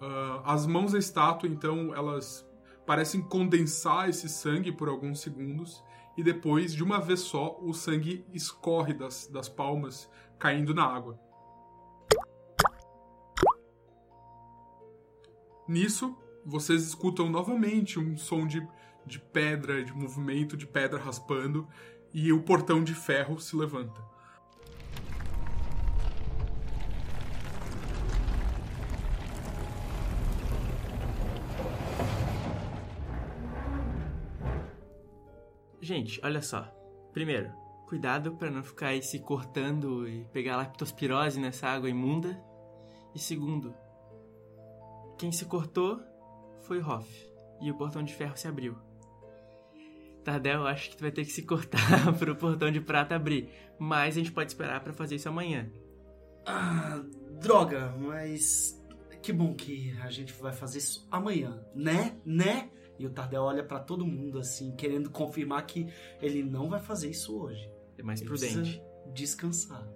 Uh, 0.00 0.40
as 0.44 0.66
mãos 0.66 0.92
da 0.92 0.98
estátua, 0.98 1.48
então, 1.48 1.94
elas 1.94 2.46
parecem 2.90 3.22
condensar 3.22 4.08
esse 4.08 4.28
sangue 4.28 4.72
por 4.72 4.88
alguns 4.88 5.20
segundos 5.20 5.80
e 6.16 6.24
depois, 6.24 6.74
de 6.74 6.82
uma 6.82 7.00
vez 7.00 7.20
só, 7.20 7.56
o 7.62 7.72
sangue 7.72 8.26
escorre 8.32 8.92
das, 8.92 9.28
das 9.28 9.48
palmas, 9.48 10.10
caindo 10.40 10.74
na 10.74 10.82
água. 10.82 11.16
Nisso, 15.68 16.18
vocês 16.44 16.82
escutam 16.82 17.30
novamente 17.30 17.96
um 17.96 18.16
som 18.16 18.44
de, 18.44 18.60
de 19.06 19.20
pedra, 19.20 19.84
de 19.84 19.92
movimento 19.92 20.56
de 20.56 20.66
pedra 20.66 20.98
raspando, 20.98 21.68
e 22.12 22.32
o 22.32 22.42
portão 22.42 22.82
de 22.82 22.92
ferro 22.92 23.38
se 23.38 23.54
levanta. 23.54 24.09
Gente, 35.90 36.20
olha 36.22 36.40
só. 36.40 36.72
Primeiro, 37.12 37.50
cuidado 37.88 38.36
para 38.36 38.48
não 38.48 38.62
ficar 38.62 38.90
aí 38.90 39.02
se 39.02 39.18
cortando 39.18 40.06
e 40.06 40.24
pegar 40.26 40.56
lactospirose 40.56 41.40
nessa 41.40 41.66
água 41.66 41.90
imunda. 41.90 42.40
E 43.12 43.18
segundo, 43.18 43.74
quem 45.18 45.32
se 45.32 45.44
cortou 45.46 46.00
foi 46.60 46.80
Hoff 46.80 47.10
e 47.60 47.72
o 47.72 47.76
portão 47.76 48.04
de 48.04 48.14
ferro 48.14 48.36
se 48.36 48.46
abriu. 48.46 48.78
Tardel, 50.22 50.64
acho 50.64 50.90
que 50.90 50.96
tu 50.96 51.00
vai 51.00 51.10
ter 51.10 51.24
que 51.24 51.32
se 51.32 51.42
cortar 51.42 51.80
pro 52.16 52.36
portão 52.36 52.70
de 52.70 52.80
prata 52.80 53.16
abrir, 53.16 53.50
mas 53.76 54.14
a 54.14 54.20
gente 54.20 54.30
pode 54.30 54.52
esperar 54.52 54.80
para 54.84 54.92
fazer 54.92 55.16
isso 55.16 55.28
amanhã. 55.28 55.68
Ah, 56.46 57.02
droga, 57.40 57.96
mas 57.98 58.80
que 59.20 59.32
bom 59.32 59.54
que 59.54 59.90
a 60.00 60.08
gente 60.08 60.32
vai 60.34 60.52
fazer 60.52 60.78
isso 60.78 61.08
amanhã, 61.10 61.60
né? 61.74 62.16
Né? 62.24 62.70
E 63.00 63.06
o 63.06 63.10
Tardel 63.10 63.42
olha 63.42 63.64
para 63.64 63.80
todo 63.80 64.04
mundo 64.06 64.38
assim, 64.38 64.76
querendo 64.76 65.08
confirmar 65.10 65.64
que 65.64 65.90
ele 66.20 66.42
não 66.42 66.68
vai 66.68 66.80
fazer 66.80 67.08
isso 67.08 67.34
hoje. 67.40 67.66
É 67.96 68.02
mais 68.02 68.20
Ele 68.20 68.28
prudente. 68.28 68.82
descansar. 69.14 69.88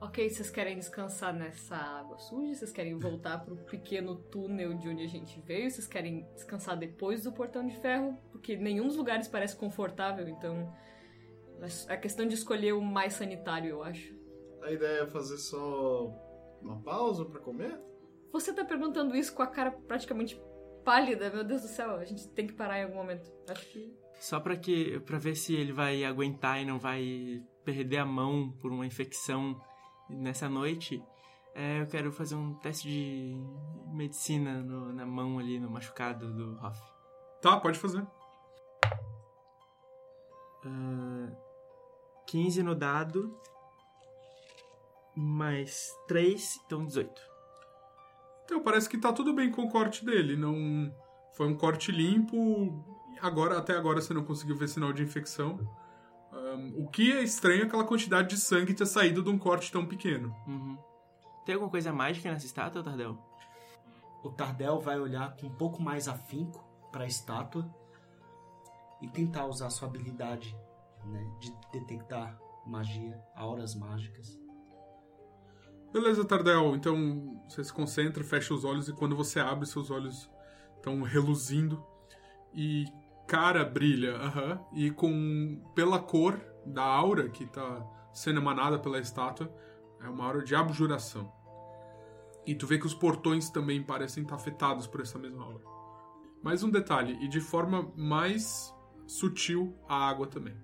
Ok, 0.00 0.30
vocês 0.30 0.48
querem 0.50 0.76
descansar 0.76 1.34
nessa 1.34 1.74
água 1.76 2.16
suja? 2.18 2.54
Vocês 2.54 2.70
querem 2.70 2.96
voltar 2.96 3.44
pro 3.44 3.56
pequeno 3.56 4.14
túnel 4.16 4.74
de 4.74 4.88
onde 4.88 5.02
a 5.02 5.08
gente 5.08 5.40
veio? 5.40 5.68
Vocês 5.68 5.86
querem 5.86 6.24
descansar 6.34 6.76
depois 6.78 7.24
do 7.24 7.32
portão 7.32 7.66
de 7.66 7.74
ferro? 7.76 8.16
Porque 8.30 8.56
nenhum 8.56 8.86
dos 8.86 8.96
lugares 8.96 9.26
parece 9.26 9.56
confortável, 9.56 10.28
então. 10.28 10.72
É 11.88 11.96
questão 11.96 12.26
de 12.26 12.34
escolher 12.34 12.72
o 12.72 12.80
mais 12.80 13.14
sanitário, 13.14 13.70
eu 13.70 13.82
acho. 13.82 14.14
A 14.62 14.70
ideia 14.70 15.02
é 15.02 15.06
fazer 15.06 15.38
só 15.38 16.06
uma 16.60 16.80
pausa 16.82 17.24
pra 17.24 17.40
comer? 17.40 17.80
Você 18.32 18.52
tá 18.52 18.64
perguntando 18.64 19.14
isso 19.14 19.34
com 19.34 19.42
a 19.42 19.46
cara 19.46 19.70
praticamente 19.70 20.40
pálida, 20.84 21.30
meu 21.30 21.44
Deus 21.44 21.62
do 21.62 21.68
céu, 21.68 21.96
a 21.96 22.04
gente 22.04 22.28
tem 22.28 22.46
que 22.46 22.52
parar 22.52 22.78
em 22.80 22.84
algum 22.84 22.96
momento. 22.96 23.30
Acho 23.48 23.66
que. 23.70 23.96
Só 24.20 24.38
para 24.38 24.56
que 24.56 25.00
para 25.00 25.18
ver 25.18 25.34
se 25.34 25.54
ele 25.54 25.72
vai 25.72 26.04
aguentar 26.04 26.60
e 26.60 26.64
não 26.64 26.78
vai 26.78 27.42
perder 27.64 27.98
a 27.98 28.06
mão 28.06 28.50
por 28.60 28.70
uma 28.70 28.86
infecção 28.86 29.60
nessa 30.08 30.48
noite, 30.48 31.02
é, 31.54 31.80
eu 31.80 31.86
quero 31.86 32.12
fazer 32.12 32.34
um 32.36 32.54
teste 32.54 32.88
de 32.88 33.34
medicina 33.92 34.60
no- 34.62 34.92
na 34.92 35.04
mão 35.04 35.38
ali, 35.38 35.58
no 35.58 35.68
machucado 35.70 36.32
do 36.32 36.64
Hoff. 36.64 36.80
Tá, 37.40 37.58
pode 37.58 37.78
fazer. 37.78 38.06
Ah, 40.64 41.32
15 42.26 42.62
no 42.62 42.74
dado, 42.74 43.36
mais 45.16 45.90
3, 46.06 46.60
então 46.64 46.84
18. 46.86 47.31
Então, 48.44 48.62
parece 48.62 48.88
que 48.88 48.98
tá 48.98 49.12
tudo 49.12 49.32
bem 49.32 49.50
com 49.50 49.62
o 49.62 49.70
corte 49.70 50.04
dele. 50.04 50.36
Não 50.36 50.92
foi 51.32 51.48
um 51.48 51.56
corte 51.56 51.90
limpo. 51.90 52.84
Agora, 53.20 53.58
até 53.58 53.76
agora 53.76 54.00
você 54.00 54.12
não 54.12 54.24
conseguiu 54.24 54.56
ver 54.56 54.68
sinal 54.68 54.92
de 54.92 55.02
infecção. 55.02 55.58
Ahn, 56.32 56.72
o 56.76 56.88
que 56.88 57.12
é 57.12 57.22
estranho 57.22 57.62
é 57.62 57.64
aquela 57.66 57.84
quantidade 57.84 58.30
de 58.30 58.36
sangue 58.36 58.74
ter 58.74 58.86
saído 58.86 59.22
de 59.22 59.30
um 59.30 59.38
corte 59.38 59.70
tão 59.70 59.86
pequeno. 59.86 60.34
Uhum. 60.46 60.78
Tem 61.44 61.54
alguma 61.54 61.70
coisa 61.70 61.92
mágica 61.92 62.30
nessa 62.30 62.46
estátua, 62.46 62.82
Tardel? 62.82 63.18
O 64.22 64.30
Tardel 64.30 64.80
vai 64.80 64.98
olhar 64.98 65.36
com 65.36 65.46
um 65.46 65.54
pouco 65.54 65.82
mais 65.82 66.08
afinco 66.08 66.64
para 66.90 67.04
a 67.04 67.06
estátua 67.06 67.68
e 69.00 69.08
tentar 69.08 69.46
usar 69.46 69.68
sua 69.70 69.88
habilidade 69.88 70.56
né, 71.04 71.26
de 71.40 71.52
detectar 71.72 72.38
magia, 72.64 73.20
auras 73.34 73.74
mágicas. 73.74 74.38
Beleza, 75.92 76.24
Tardel. 76.24 76.74
Então 76.74 77.40
você 77.48 77.62
se 77.62 77.72
concentra, 77.72 78.24
fecha 78.24 78.54
os 78.54 78.64
olhos 78.64 78.88
e 78.88 78.92
quando 78.92 79.14
você 79.14 79.38
abre, 79.38 79.66
seus 79.66 79.90
olhos 79.90 80.30
estão 80.76 81.02
reluzindo 81.02 81.84
e 82.54 82.86
cara 83.26 83.64
brilha. 83.64 84.16
aham. 84.16 84.60
E 84.72 84.90
com 84.90 85.62
pela 85.74 85.98
cor 85.98 86.40
da 86.64 86.82
aura 86.82 87.28
que 87.28 87.46
tá 87.46 87.86
sendo 88.12 88.40
emanada 88.40 88.78
pela 88.78 88.98
estátua, 88.98 89.52
é 90.00 90.08
uma 90.08 90.24
aura 90.24 90.42
de 90.42 90.54
abjuração. 90.54 91.32
E 92.46 92.54
tu 92.54 92.66
vê 92.66 92.78
que 92.78 92.86
os 92.86 92.94
portões 92.94 93.50
também 93.50 93.82
parecem 93.82 94.22
estar 94.22 94.34
afetados 94.34 94.86
por 94.86 95.00
essa 95.00 95.18
mesma 95.18 95.44
aura. 95.44 95.64
Mais 96.42 96.64
um 96.64 96.70
detalhe, 96.70 97.16
e 97.24 97.28
de 97.28 97.40
forma 97.40 97.92
mais 97.96 98.74
sutil 99.06 99.76
a 99.88 100.08
água 100.08 100.26
também. 100.26 100.56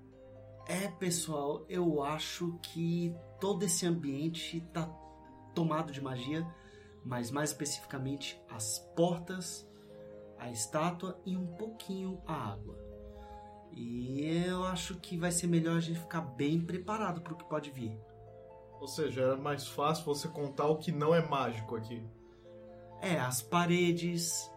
É, 0.66 0.88
pessoal, 0.88 1.64
eu 1.68 2.02
acho 2.02 2.58
que 2.62 3.14
todo 3.40 3.62
esse 3.62 3.86
ambiente 3.86 4.60
tá 4.72 4.86
tomado 5.54 5.92
de 5.92 6.00
magia, 6.00 6.46
mas 7.04 7.30
mais 7.30 7.50
especificamente 7.50 8.40
as 8.50 8.78
portas, 8.94 9.68
a 10.38 10.50
estátua 10.50 11.20
e 11.24 11.36
um 11.36 11.46
pouquinho 11.46 12.20
a 12.26 12.34
água. 12.52 12.78
E 13.72 14.24
eu 14.46 14.64
acho 14.64 14.96
que 14.96 15.16
vai 15.16 15.30
ser 15.30 15.46
melhor 15.46 15.76
a 15.76 15.80
gente 15.80 16.00
ficar 16.00 16.20
bem 16.20 16.60
preparado 16.60 17.20
para 17.20 17.32
o 17.32 17.36
que 17.36 17.44
pode 17.44 17.70
vir. 17.70 17.96
Ou 18.80 18.86
seja, 18.86 19.22
era 19.22 19.36
mais 19.36 19.66
fácil 19.66 20.04
você 20.04 20.28
contar 20.28 20.66
o 20.66 20.76
que 20.76 20.92
não 20.92 21.14
é 21.14 21.20
mágico 21.26 21.76
aqui. 21.76 22.02
É, 23.00 23.18
as 23.18 23.42
paredes, 23.42 24.50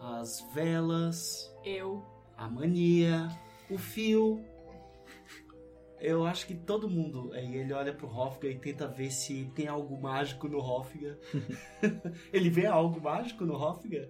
as 0.00 0.40
velas, 0.52 1.52
Eu. 1.64 2.04
a 2.36 2.48
mania, 2.48 3.28
o 3.70 3.76
fio. 3.78 4.44
Eu 6.00 6.24
acho 6.24 6.46
que 6.46 6.54
todo 6.54 6.88
mundo. 6.88 7.32
Aí 7.32 7.54
ele 7.56 7.72
olha 7.72 7.92
pro 7.92 8.08
Hofgar 8.08 8.50
e 8.50 8.58
tenta 8.58 8.86
ver 8.86 9.10
se 9.10 9.50
tem 9.54 9.66
algo 9.66 10.00
mágico 10.00 10.48
no 10.48 10.58
Hofgar. 10.58 11.16
ele 12.32 12.50
vê 12.50 12.66
algo 12.66 13.00
mágico 13.00 13.44
no 13.44 13.54
Hofgar? 13.54 14.08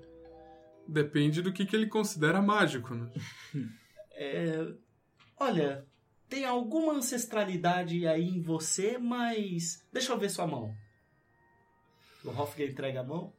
Depende 0.86 1.42
do 1.42 1.52
que, 1.52 1.66
que 1.66 1.76
ele 1.76 1.86
considera 1.86 2.42
mágico, 2.42 2.94
né? 2.94 3.10
É, 4.20 4.66
olha, 5.38 5.86
tem 6.28 6.44
alguma 6.44 6.92
ancestralidade 6.92 8.04
aí 8.04 8.24
em 8.24 8.42
você, 8.42 8.98
mas. 8.98 9.86
Deixa 9.92 10.12
eu 10.12 10.18
ver 10.18 10.28
sua 10.28 10.44
mão. 10.44 10.74
O 12.24 12.30
Hofgar 12.30 12.66
entrega 12.66 12.98
a 12.98 13.04
mão. 13.04 13.32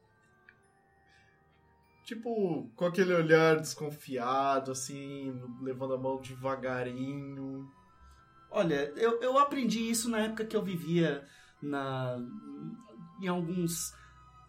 Tipo, 2.02 2.68
com 2.74 2.86
aquele 2.86 3.12
olhar 3.12 3.60
desconfiado, 3.60 4.72
assim, 4.72 5.32
levando 5.60 5.94
a 5.94 5.98
mão 5.98 6.20
devagarinho. 6.20 7.70
Olha, 8.50 8.92
eu, 8.96 9.20
eu 9.22 9.38
aprendi 9.38 9.90
isso 9.90 10.10
na 10.10 10.20
época 10.20 10.44
que 10.44 10.56
eu 10.56 10.62
vivia 10.62 11.26
na, 11.62 12.18
em 13.20 13.28
alguns 13.28 13.94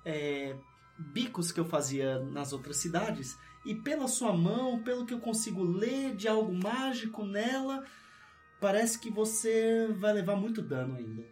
é, 0.03 0.55
bicos 0.97 1.51
que 1.51 1.59
eu 1.59 1.65
fazia 1.65 2.19
nas 2.19 2.51
outras 2.53 2.77
cidades. 2.77 3.37
E 3.63 3.75
pela 3.75 4.07
sua 4.07 4.33
mão, 4.33 4.81
pelo 4.81 5.05
que 5.05 5.13
eu 5.13 5.19
consigo 5.19 5.63
ler 5.63 6.15
de 6.15 6.27
algo 6.27 6.51
mágico 6.51 7.23
nela, 7.23 7.85
parece 8.59 8.99
que 8.99 9.11
você 9.11 9.87
vai 9.99 10.13
levar 10.13 10.35
muito 10.35 10.61
dano 10.61 10.95
ainda. 10.95 11.23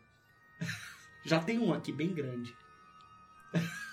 Já 1.25 1.39
tem 1.39 1.57
um 1.57 1.73
aqui 1.73 1.91
bem 1.91 2.13
grande. 2.13 2.55